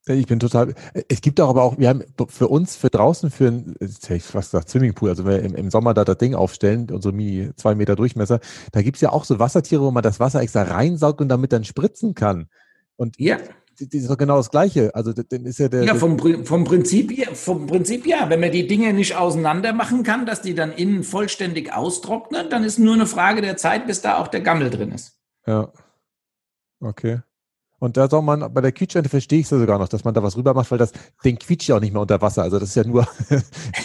Ich 0.06 0.26
bin 0.26 0.40
total. 0.40 0.74
Es 1.08 1.20
gibt 1.20 1.38
auch 1.38 1.50
aber 1.50 1.62
auch, 1.62 1.78
wir 1.78 1.90
haben 1.90 2.02
für 2.28 2.48
uns, 2.48 2.76
für 2.76 2.88
draußen, 2.88 3.30
für 3.30 3.48
ein, 3.48 3.76
ich 3.80 4.22
fast 4.22 4.52
gesagt, 4.52 4.70
Swimmingpool, 4.70 5.10
also 5.10 5.26
wenn 5.26 5.32
wir 5.32 5.42
im, 5.42 5.54
im, 5.54 5.70
Sommer 5.70 5.92
da 5.92 6.04
das 6.04 6.16
Ding 6.16 6.34
aufstellen, 6.34 6.88
unsere 6.90 7.12
Mini 7.12 7.50
zwei 7.56 7.74
Meter 7.74 7.94
Durchmesser, 7.94 8.40
da 8.72 8.80
gibt's 8.80 9.02
ja 9.02 9.12
auch 9.12 9.24
so 9.24 9.38
Wassertiere, 9.38 9.82
wo 9.82 9.90
man 9.90 10.02
das 10.02 10.18
Wasser 10.18 10.40
extra 10.40 10.62
reinsaugt 10.62 11.20
und 11.20 11.28
damit 11.28 11.52
dann 11.52 11.64
spritzen 11.64 12.14
kann. 12.14 12.48
Und 12.96 13.20
ja 13.20 13.36
das 13.80 14.02
ist 14.02 14.10
doch 14.10 14.18
genau 14.18 14.36
das 14.36 14.50
Gleiche. 14.50 14.94
Also 14.94 15.12
dann 15.12 15.46
ist 15.46 15.58
ja 15.58 15.68
der. 15.68 15.84
Ja, 15.84 15.94
vom, 15.94 16.18
vom 16.44 16.64
Prinzip 16.64 17.16
ja, 17.16 17.32
vom 17.34 17.66
Prinzip 17.66 18.06
ja. 18.06 18.28
Wenn 18.28 18.40
man 18.40 18.52
die 18.52 18.66
Dinge 18.66 18.92
nicht 18.92 19.16
auseinander 19.16 19.72
machen 19.72 20.02
kann, 20.02 20.26
dass 20.26 20.42
die 20.42 20.54
dann 20.54 20.72
innen 20.72 21.04
vollständig 21.04 21.72
austrocknen, 21.72 22.50
dann 22.50 22.64
ist 22.64 22.78
nur 22.78 22.94
eine 22.94 23.06
Frage 23.06 23.40
der 23.40 23.56
Zeit, 23.56 23.86
bis 23.86 24.00
da 24.00 24.18
auch 24.18 24.28
der 24.28 24.40
Gammel 24.40 24.70
drin 24.70 24.92
ist. 24.92 25.18
Ja. 25.46 25.72
Okay. 26.80 27.20
Und 27.78 27.96
da 27.96 28.08
soll 28.08 28.22
man, 28.22 28.52
bei 28.52 28.60
der 28.60 28.72
Quietschente 28.72 29.08
verstehe 29.08 29.40
ich 29.40 29.46
es 29.46 29.50
ja 29.50 29.58
sogar 29.58 29.78
noch, 29.78 29.88
dass 29.88 30.04
man 30.04 30.14
da 30.14 30.22
was 30.22 30.36
rüber 30.36 30.54
macht, 30.54 30.70
weil 30.70 30.78
das 30.78 30.92
Ding 31.24 31.38
quietscht 31.38 31.68
ja 31.68 31.76
auch 31.76 31.80
nicht 31.80 31.92
mehr 31.92 32.02
unter 32.02 32.20
Wasser. 32.20 32.42
Also 32.42 32.58
das 32.58 32.70
ist 32.70 32.74
ja 32.74 32.84
nur 32.84 33.06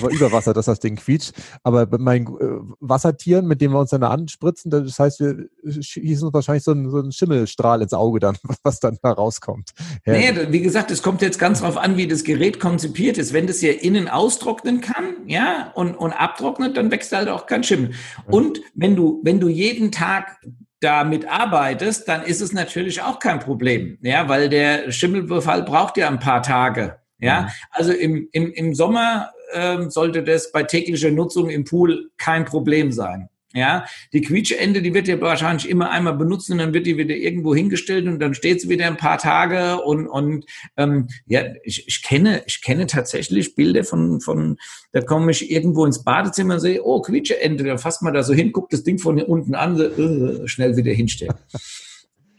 über 0.10 0.32
Wasser, 0.32 0.54
dass 0.54 0.66
das 0.66 0.80
Ding 0.80 0.96
quietscht. 0.96 1.34
Aber 1.64 1.86
bei 1.86 1.98
meinen 1.98 2.28
äh, 2.28 2.60
Wassertieren, 2.80 3.48
mit 3.48 3.62
denen 3.62 3.74
wir 3.74 3.80
uns 3.80 3.92
dann 3.92 4.04
anspritzen, 4.04 4.72
das 4.72 4.98
heißt, 4.98 5.20
wir 5.20 5.48
schießen 5.82 6.28
uns 6.28 6.34
wahrscheinlich 6.34 6.64
so 6.64 6.72
einen, 6.72 6.90
so 6.90 6.98
einen 6.98 7.12
Schimmelstrahl 7.12 7.82
ins 7.82 7.94
Auge 7.94 8.20
dann, 8.20 8.38
was 8.64 8.80
dann 8.80 8.98
da 9.02 9.12
rauskommt. 9.12 9.72
Ja. 10.06 10.14
Nee, 10.14 10.48
wie 10.50 10.62
gesagt, 10.62 10.92
es 10.92 11.04
kommt 11.04 11.22
jetzt 11.22 11.38
ganz 11.40 11.62
drauf 11.62 11.78
an, 11.78 11.98
wie 11.98 12.08
das 12.08 12.24
Gerät 12.24 12.60
konzipiert 12.60 13.18
ist. 13.18 13.34
Wenn 13.34 13.48
das 13.48 13.62
ja 13.62 13.72
innen 13.72 14.08
austrocknen 14.08 14.82
kann, 14.82 15.28
ja, 15.28 15.72
und, 15.76 15.96
und 15.96 16.14
abtrocknet, 16.14 16.78
dann 16.78 16.92
wächst 16.92 17.12
halt 17.12 17.30
auch 17.30 17.46
kein 17.46 17.64
Schimmel. 17.64 17.92
Und 18.26 18.62
wenn 18.74 18.96
du, 18.96 19.22
wenn 19.24 19.40
du 19.40 19.48
jeden 19.48 19.92
Tag 19.92 20.38
damit 20.84 21.28
arbeitest, 21.28 22.08
dann 22.08 22.24
ist 22.24 22.42
es 22.42 22.54
natürlich 22.54 23.02
auch 23.02 23.20
kein 23.20 23.40
Problem, 23.40 23.98
ja, 24.02 24.28
weil 24.28 24.50
der 24.50 24.92
Schimmelbefall 24.92 25.64
braucht 25.64 25.98
ja 25.98 26.08
ein 26.08 26.20
paar 26.20 26.44
Tage, 26.44 27.00
ja. 27.20 27.42
Mhm. 27.42 27.48
Also 27.72 27.92
im, 27.94 28.28
im, 28.32 28.52
im 28.52 28.76
Sommer 28.76 29.32
ähm, 29.54 29.90
sollte 29.90 30.24
das 30.24 30.52
bei 30.52 30.64
täglicher 30.64 31.12
Nutzung 31.12 31.50
im 31.50 31.64
Pool 31.64 32.12
kein 32.18 32.46
Problem 32.46 32.92
sein. 32.92 33.30
Ja, 33.54 33.86
die 34.14 34.22
Quietscheende, 34.22 34.82
die 34.82 34.96
wird 34.96 35.08
ja 35.08 35.22
wahrscheinlich 35.22 35.70
immer 35.70 35.92
einmal 35.92 36.16
benutzt 36.16 36.50
und 36.50 36.58
dann 36.58 36.74
wird 36.74 36.88
die 36.88 36.98
wieder 36.98 37.16
irgendwo 37.16 37.54
hingestellt 37.54 38.08
und 38.08 38.20
dann 38.20 38.34
steht 38.34 38.62
sie 38.62 38.70
wieder 38.70 38.88
ein 38.88 38.98
paar 38.98 39.20
Tage 39.20 39.80
und 39.82 40.08
und 40.08 40.46
ähm, 40.76 41.08
ja, 41.28 41.44
ich, 41.64 41.88
ich 41.88 42.02
kenne 42.02 42.42
ich 42.48 42.64
kenne 42.64 42.88
tatsächlich 42.88 43.54
Bilder 43.54 43.84
von 43.84 44.22
von 44.22 44.58
da 44.92 45.02
komme 45.02 45.32
ich 45.32 45.52
irgendwo 45.52 45.86
ins 45.86 46.04
Badezimmer 46.04 46.56
und 46.56 46.60
sehe, 46.62 46.84
oh 46.84 47.02
Quietscheende, 47.02 47.64
dann 47.64 47.78
fasst 47.78 48.02
man 48.02 48.14
da 48.14 48.24
so 48.24 48.34
hin, 48.34 48.52
guckt 48.52 48.74
das 48.74 48.84
Ding 48.84 48.98
von 48.98 49.22
unten 49.22 49.54
an, 49.54 49.78
so, 49.78 49.86
uh, 49.86 50.48
schnell 50.48 50.76
wieder 50.76 50.92
hinstellen. 50.92 51.36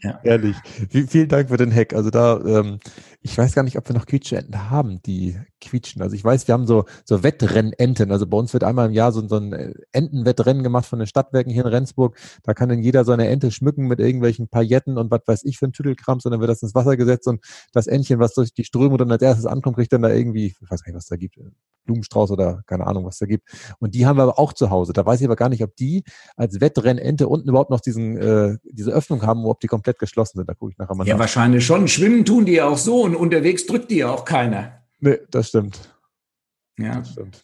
Ja. 0.01 0.19
Ehrlich. 0.23 0.55
vielen 0.91 1.29
Dank 1.29 1.49
für 1.49 1.57
den 1.57 1.73
Hack. 1.73 1.93
Also 1.93 2.11
da, 2.11 2.39
ähm, 2.45 2.79
ich 3.25 3.35
weiß 3.35 3.55
gar 3.55 3.63
nicht, 3.63 3.75
ob 3.75 3.89
wir 3.89 3.95
noch 3.95 4.05
Quietschenten 4.05 4.69
haben, 4.69 5.01
die 5.01 5.35
quietschen. 5.59 6.03
Also 6.03 6.15
ich 6.15 6.23
weiß, 6.23 6.47
wir 6.47 6.53
haben 6.53 6.67
so, 6.67 6.85
so 7.05 7.23
Wettrennenten. 7.23 8.11
Also 8.11 8.27
bei 8.27 8.37
uns 8.37 8.53
wird 8.53 8.63
einmal 8.63 8.85
im 8.85 8.93
Jahr 8.93 9.11
so, 9.11 9.27
so 9.27 9.37
ein 9.37 9.51
äh, 9.51 9.73
Entenwettrennen 9.93 10.61
gemacht 10.61 10.85
von 10.85 10.99
den 10.99 11.07
Stadtwerken 11.07 11.51
hier 11.51 11.63
in 11.65 11.71
Rendsburg. 11.71 12.15
Da 12.43 12.53
kann 12.53 12.69
dann 12.69 12.83
jeder 12.83 13.03
seine 13.03 13.27
Ente 13.27 13.49
schmücken 13.49 13.87
mit 13.87 13.99
irgendwelchen 13.99 14.47
Pailletten 14.47 14.99
und 14.99 15.09
was 15.09 15.21
weiß 15.25 15.43
ich 15.45 15.57
für 15.57 15.65
ein 15.65 15.73
Tüdelkram, 15.73 16.19
sondern 16.19 16.39
wird 16.39 16.51
das 16.51 16.61
ins 16.61 16.75
Wasser 16.75 16.97
gesetzt 16.97 17.27
und 17.27 17.43
das 17.73 17.87
Entchen, 17.87 18.19
was 18.19 18.35
durch 18.35 18.53
die 18.53 18.63
Strömung 18.63 18.99
dann 18.99 19.11
als 19.11 19.23
erstes 19.23 19.47
ankommt, 19.47 19.77
kriegt 19.77 19.91
dann 19.91 20.03
da 20.03 20.13
irgendwie, 20.13 20.45
ich 20.61 20.69
weiß 20.69 20.83
gar 20.83 20.91
nicht, 20.91 20.97
was 20.97 21.07
da 21.07 21.15
gibt, 21.15 21.39
Blumenstrauß 21.85 22.31
oder 22.31 22.61
keine 22.65 22.85
Ahnung, 22.87 23.05
was 23.05 23.17
da 23.19 23.25
gibt. 23.25 23.47
Und 23.79 23.95
die 23.95 24.05
haben 24.05 24.17
wir 24.17 24.23
aber 24.23 24.39
auch 24.39 24.53
zu 24.53 24.69
Hause. 24.69 24.93
Da 24.93 25.05
weiß 25.05 25.21
ich 25.21 25.25
aber 25.25 25.35
gar 25.35 25.49
nicht, 25.49 25.63
ob 25.63 25.75
die 25.75 26.03
als 26.35 26.59
Wettrennente 26.59 27.27
unten 27.27 27.49
überhaupt 27.49 27.69
noch 27.69 27.79
diesen, 27.79 28.17
äh, 28.17 28.57
diese 28.63 28.91
Öffnung 28.91 29.21
haben, 29.23 29.45
ob 29.45 29.59
die 29.59 29.67
komplett 29.67 29.99
geschlossen 29.99 30.37
sind. 30.39 30.49
Da 30.49 30.53
gucke 30.53 30.71
ich 30.71 30.77
nachher 30.77 30.95
mal 30.95 31.07
Ja, 31.07 31.13
nach. 31.15 31.21
wahrscheinlich 31.21 31.65
schon. 31.65 31.87
Schwimmen 31.87 32.25
tun 32.25 32.45
die 32.45 32.53
ja 32.53 32.67
auch 32.67 32.77
so 32.77 33.03
und 33.15 33.21
unterwegs 33.21 33.65
drückt 33.65 33.91
die 33.91 33.97
ja 33.97 34.11
auch 34.11 34.25
keiner. 34.25 34.83
Nee, 34.99 35.19
das 35.29 35.49
stimmt. 35.49 35.93
Ja. 36.77 36.99
Das 36.99 37.11
stimmt. 37.11 37.43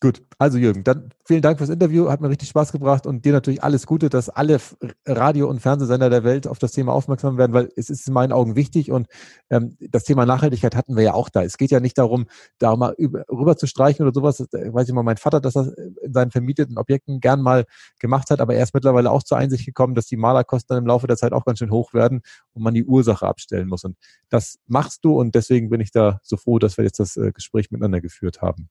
Gut, 0.00 0.22
also 0.38 0.58
Jürgen, 0.58 0.82
dann 0.84 1.10
vielen 1.24 1.40
Dank 1.40 1.58
fürs 1.58 1.70
Interview, 1.70 2.10
hat 2.10 2.20
mir 2.20 2.28
richtig 2.28 2.48
Spaß 2.48 2.72
gebracht 2.72 3.06
und 3.06 3.24
dir 3.24 3.32
natürlich 3.32 3.62
alles 3.62 3.86
Gute, 3.86 4.10
dass 4.10 4.28
alle 4.28 4.58
Radio- 5.06 5.48
und 5.48 5.60
Fernsehsender 5.60 6.10
der 6.10 6.24
Welt 6.24 6.46
auf 6.46 6.58
das 6.58 6.72
Thema 6.72 6.92
aufmerksam 6.92 7.38
werden, 7.38 7.52
weil 7.52 7.70
es 7.76 7.90
ist 7.90 8.06
in 8.08 8.12
meinen 8.12 8.32
Augen 8.32 8.56
wichtig 8.56 8.90
und 8.90 9.06
ähm, 9.50 9.76
das 9.80 10.02
Thema 10.04 10.26
Nachhaltigkeit 10.26 10.74
hatten 10.74 10.96
wir 10.96 11.04
ja 11.04 11.14
auch 11.14 11.28
da. 11.28 11.42
Es 11.42 11.56
geht 11.56 11.70
ja 11.70 11.80
nicht 11.80 11.96
darum, 11.96 12.26
da 12.58 12.76
mal 12.76 12.94
über, 12.98 13.24
rüber 13.30 13.56
zu 13.56 13.66
streichen 13.66 14.04
oder 14.04 14.12
sowas. 14.12 14.40
Ich 14.40 14.50
weiß 14.52 14.88
ich 14.88 14.94
mal, 14.94 15.04
mein 15.04 15.16
Vater, 15.16 15.40
dass 15.40 15.56
er 15.56 15.72
in 16.02 16.12
seinen 16.12 16.32
vermieteten 16.32 16.76
Objekten 16.76 17.20
gern 17.20 17.40
mal 17.40 17.64
gemacht 17.98 18.30
hat, 18.30 18.40
aber 18.40 18.54
er 18.56 18.64
ist 18.64 18.74
mittlerweile 18.74 19.10
auch 19.10 19.22
zur 19.22 19.38
Einsicht 19.38 19.64
gekommen, 19.64 19.94
dass 19.94 20.06
die 20.06 20.16
Malerkosten 20.16 20.74
dann 20.74 20.82
im 20.82 20.88
Laufe 20.88 21.06
der 21.06 21.16
Zeit 21.16 21.32
auch 21.32 21.44
ganz 21.44 21.60
schön 21.60 21.70
hoch 21.70 21.94
werden 21.94 22.20
und 22.52 22.62
man 22.62 22.74
die 22.74 22.84
Ursache 22.84 23.26
abstellen 23.26 23.68
muss. 23.68 23.84
Und 23.84 23.96
das 24.28 24.58
machst 24.66 25.04
du 25.04 25.18
und 25.18 25.34
deswegen 25.34 25.70
bin 25.70 25.80
ich 25.80 25.92
da 25.92 26.20
so 26.24 26.36
froh, 26.36 26.58
dass 26.58 26.76
wir 26.76 26.84
jetzt 26.84 26.98
das 26.98 27.16
äh, 27.16 27.30
Gespräch 27.32 27.70
miteinander 27.70 28.00
geführt 28.00 28.42
haben. 28.42 28.68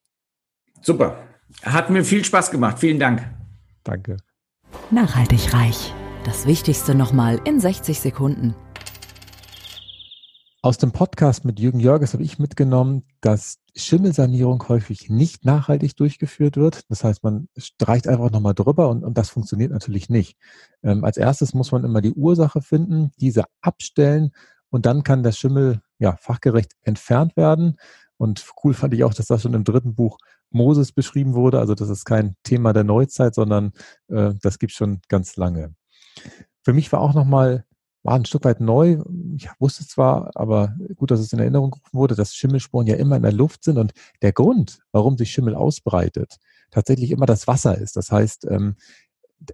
Super. 0.85 1.17
Hat 1.63 1.89
mir 1.89 2.03
viel 2.03 2.25
Spaß 2.25 2.51
gemacht. 2.51 2.77
Vielen 2.77 2.99
Dank. 2.99 3.23
Danke. 3.85 4.17
Nachhaltig 4.91 5.53
reich. 5.53 5.93
Das 6.25 6.45
Wichtigste 6.45 6.93
nochmal 6.93 7.39
in 7.45 7.61
60 7.61 8.01
Sekunden. 8.01 8.53
Aus 10.61 10.77
dem 10.77 10.91
Podcast 10.91 11.45
mit 11.45 11.57
Jürgen 11.57 11.79
Jörges 11.79 12.13
habe 12.13 12.23
ich 12.23 12.37
mitgenommen, 12.37 13.03
dass 13.21 13.59
Schimmelsanierung 13.75 14.67
häufig 14.67 15.09
nicht 15.09 15.45
nachhaltig 15.45 15.95
durchgeführt 15.95 16.57
wird. 16.57 16.81
Das 16.89 17.05
heißt, 17.05 17.23
man 17.23 17.47
streicht 17.57 18.07
einfach 18.09 18.31
nochmal 18.31 18.53
drüber 18.53 18.89
und, 18.89 19.05
und 19.05 19.17
das 19.17 19.29
funktioniert 19.29 19.71
natürlich 19.71 20.09
nicht. 20.09 20.37
Ähm, 20.83 21.05
als 21.05 21.15
erstes 21.15 21.53
muss 21.53 21.71
man 21.71 21.85
immer 21.85 22.01
die 22.01 22.13
Ursache 22.13 22.61
finden, 22.61 23.11
diese 23.21 23.45
abstellen 23.61 24.31
und 24.69 24.85
dann 24.85 25.03
kann 25.03 25.23
der 25.23 25.31
Schimmel 25.31 25.81
ja 25.99 26.17
fachgerecht 26.17 26.73
entfernt 26.81 27.37
werden. 27.37 27.77
Und 28.17 28.45
cool 28.63 28.73
fand 28.73 28.93
ich 28.93 29.03
auch, 29.03 29.13
dass 29.13 29.27
das 29.27 29.41
schon 29.41 29.53
im 29.53 29.63
dritten 29.63 29.95
Buch 29.95 30.17
Moses 30.53 30.91
beschrieben 30.91 31.33
wurde. 31.33 31.59
Also 31.59 31.75
das 31.75 31.89
ist 31.89 32.05
kein 32.05 32.35
Thema 32.43 32.73
der 32.73 32.83
Neuzeit, 32.83 33.35
sondern 33.35 33.73
äh, 34.09 34.33
das 34.41 34.59
gibt 34.59 34.73
schon 34.73 35.01
ganz 35.07 35.35
lange. 35.35 35.75
Für 36.63 36.73
mich 36.73 36.91
war 36.91 37.01
auch 37.01 37.13
nochmal 37.13 37.65
war 38.03 38.15
ein 38.15 38.25
Stück 38.25 38.43
weit 38.43 38.59
neu. 38.59 38.99
Ich 39.35 39.49
wusste 39.59 39.87
zwar, 39.87 40.31
aber 40.35 40.75
gut, 40.95 41.09
dass 41.09 41.21
es 41.21 41.31
in 41.31 41.39
Erinnerung 41.39 41.71
gerufen 41.71 41.97
wurde, 41.97 42.15
dass 42.15 42.35
Schimmelsporen 42.35 42.87
ja 42.87 42.95
immer 42.95 43.15
in 43.15 43.23
der 43.23 43.31
Luft 43.31 43.63
sind 43.63 43.77
und 43.77 43.93
der 44.21 44.33
Grund, 44.33 44.79
warum 44.91 45.17
sich 45.17 45.31
Schimmel 45.31 45.55
ausbreitet, 45.55 46.37
tatsächlich 46.69 47.11
immer 47.11 47.25
das 47.25 47.47
Wasser 47.47 47.77
ist. 47.77 47.95
Das 47.95 48.11
heißt, 48.11 48.45
ähm, 48.49 48.75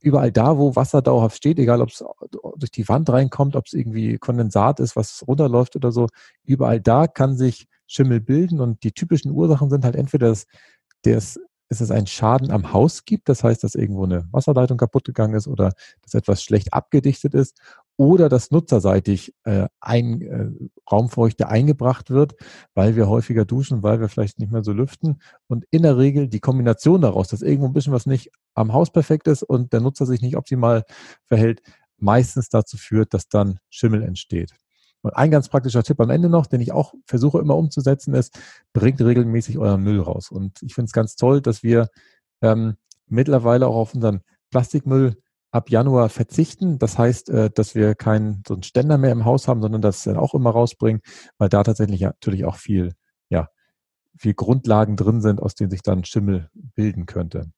überall 0.01 0.31
da, 0.31 0.57
wo 0.57 0.75
Wasser 0.75 1.01
dauerhaft 1.01 1.37
steht, 1.37 1.59
egal 1.59 1.81
ob 1.81 1.89
es 1.89 2.03
durch 2.57 2.71
die 2.71 2.87
Wand 2.89 3.09
reinkommt, 3.09 3.55
ob 3.55 3.67
es 3.67 3.73
irgendwie 3.73 4.17
Kondensat 4.17 4.79
ist, 4.79 4.95
was 4.95 5.23
runterläuft 5.27 5.75
oder 5.75 5.91
so, 5.91 6.07
überall 6.43 6.81
da 6.81 7.07
kann 7.07 7.37
sich 7.37 7.67
Schimmel 7.87 8.19
bilden 8.19 8.59
und 8.59 8.83
die 8.83 8.91
typischen 8.91 9.31
Ursachen 9.31 9.69
sind 9.69 9.83
halt 9.83 9.95
entweder, 9.95 10.35
dass, 11.03 11.39
dass 11.69 11.81
es 11.81 11.91
einen 11.91 12.07
Schaden 12.07 12.51
am 12.51 12.73
Haus 12.73 13.05
gibt, 13.05 13.29
das 13.29 13.43
heißt, 13.43 13.63
dass 13.63 13.75
irgendwo 13.75 14.05
eine 14.05 14.27
Wasserleitung 14.31 14.77
kaputt 14.77 15.05
gegangen 15.05 15.35
ist 15.35 15.47
oder 15.47 15.73
dass 16.01 16.13
etwas 16.13 16.43
schlecht 16.43 16.73
abgedichtet 16.73 17.33
ist 17.33 17.59
oder 17.99 18.29
dass 18.29 18.49
nutzerseitig 18.49 19.35
äh, 19.43 19.67
ein 19.81 20.21
äh, 20.21 20.49
Raumfeuchte 20.89 21.49
eingebracht 21.49 22.09
wird, 22.09 22.35
weil 22.73 22.95
wir 22.95 23.09
häufiger 23.09 23.43
duschen, 23.43 23.83
weil 23.83 23.99
wir 23.99 24.07
vielleicht 24.07 24.39
nicht 24.39 24.51
mehr 24.53 24.63
so 24.63 24.71
lüften. 24.71 25.21
Und 25.47 25.65
in 25.69 25.83
der 25.83 25.97
Regel 25.97 26.29
die 26.29 26.39
Kombination 26.39 27.01
daraus, 27.01 27.27
dass 27.27 27.41
irgendwo 27.41 27.67
ein 27.67 27.73
bisschen 27.73 27.91
was 27.91 28.05
nicht 28.05 28.31
am 28.53 28.71
Haus 28.71 28.91
perfekt 28.91 29.27
ist 29.27 29.43
und 29.43 29.73
der 29.73 29.81
Nutzer 29.81 30.05
sich 30.05 30.21
nicht 30.21 30.37
optimal 30.37 30.85
verhält, 31.25 31.61
meistens 31.97 32.47
dazu 32.47 32.77
führt, 32.77 33.13
dass 33.13 33.27
dann 33.27 33.59
Schimmel 33.69 34.01
entsteht. 34.03 34.53
Und 35.01 35.15
ein 35.15 35.31
ganz 35.31 35.49
praktischer 35.49 35.83
Tipp 35.83 35.99
am 36.01 36.09
Ende 36.09 36.29
noch, 36.29 36.45
den 36.45 36.61
ich 36.61 36.71
auch 36.71 36.93
versuche 37.05 37.39
immer 37.39 37.55
umzusetzen, 37.55 38.13
ist, 38.13 38.37
bringt 38.73 39.01
regelmäßig 39.01 39.57
euren 39.57 39.81
Müll 39.81 39.99
raus. 39.99 40.29
Und 40.29 40.61
ich 40.61 40.75
finde 40.75 40.87
es 40.87 40.93
ganz 40.93 41.15
toll, 41.15 41.41
dass 41.41 41.63
wir 41.63 41.89
ähm, 42.41 42.75
mittlerweile 43.07 43.67
auch 43.67 43.75
auf 43.75 43.95
unseren 43.95 44.21
Plastikmüll 44.49 45.15
ab 45.51 45.69
Januar 45.69 46.09
verzichten. 46.09 46.79
Das 46.79 46.97
heißt, 46.97 47.29
äh, 47.29 47.49
dass 47.49 47.75
wir 47.75 47.95
keinen 47.95 48.43
so 48.47 48.53
einen 48.53 48.63
Ständer 48.63 48.97
mehr 48.97 49.11
im 49.11 49.25
Haus 49.25 49.47
haben, 49.47 49.61
sondern 49.61 49.81
das 49.81 50.03
dann 50.03 50.17
auch 50.17 50.33
immer 50.33 50.51
rausbringen, 50.51 51.01
weil 51.37 51.49
da 51.49 51.63
tatsächlich 51.63 52.01
natürlich 52.01 52.45
auch 52.45 52.55
viel, 52.55 52.93
ja, 53.29 53.49
viel 54.17 54.33
Grundlagen 54.33 54.95
drin 54.95 55.21
sind, 55.21 55.41
aus 55.41 55.55
denen 55.55 55.71
sich 55.71 55.81
dann 55.81 56.03
Schimmel 56.03 56.49
bilden 56.53 57.05
könnte. 57.05 57.51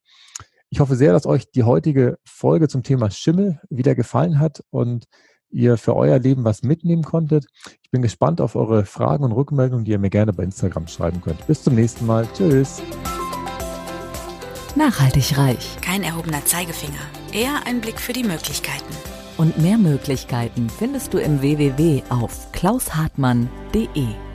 Ich 0.70 0.80
hoffe 0.80 0.96
sehr, 0.96 1.12
dass 1.12 1.26
euch 1.26 1.52
die 1.52 1.64
heutige 1.64 2.18
Folge 2.24 2.70
zum 2.70 2.84
Thema 2.84 3.12
Schimmel 3.12 3.60
wieder 3.70 3.94
gefallen 3.94 4.40
hat 4.40 4.64
und 4.70 5.06
ihr 5.52 5.78
für 5.78 5.96
euer 5.96 6.20
Leben 6.20 6.44
was 6.44 6.64
mitnehmen 6.64 7.04
konntet. 7.04 7.46
Ich 7.84 7.92
bin 7.92 8.02
gespannt 8.02 8.42
auf 8.42 8.56
eure 8.56 8.86
Fragen 8.86 9.24
und 9.24 9.32
Rückmeldungen, 9.32 9.86
die 9.86 9.92
ihr 9.92 10.00
mir 10.00 10.10
gerne 10.10 10.34
bei 10.34 10.44
Instagram 10.44 10.88
schreiben 10.88 11.22
könnt. 11.22 11.46
Bis 11.48 11.64
zum 11.64 11.76
nächsten 11.76 12.06
Mal. 12.06 12.28
Tschüss. 12.34 12.82
Nachhaltig 14.76 15.38
reich. 15.38 15.78
Kein 15.82 16.04
erhobener 16.04 16.46
Zeigefinger, 16.46 17.02
eher 17.34 17.66
ein 17.66 17.82
Blick 17.82 18.00
für 18.00 18.14
die 18.14 18.24
Möglichkeiten. 18.24 18.94
Und 19.38 19.58
mehr 19.58 19.78
Möglichkeiten 19.78 20.70
findest 20.70 21.14
du 21.14 21.18
im 21.18 21.42
www 21.42 22.04
auf 22.10 22.52
klaushartmann.de. 22.52 24.31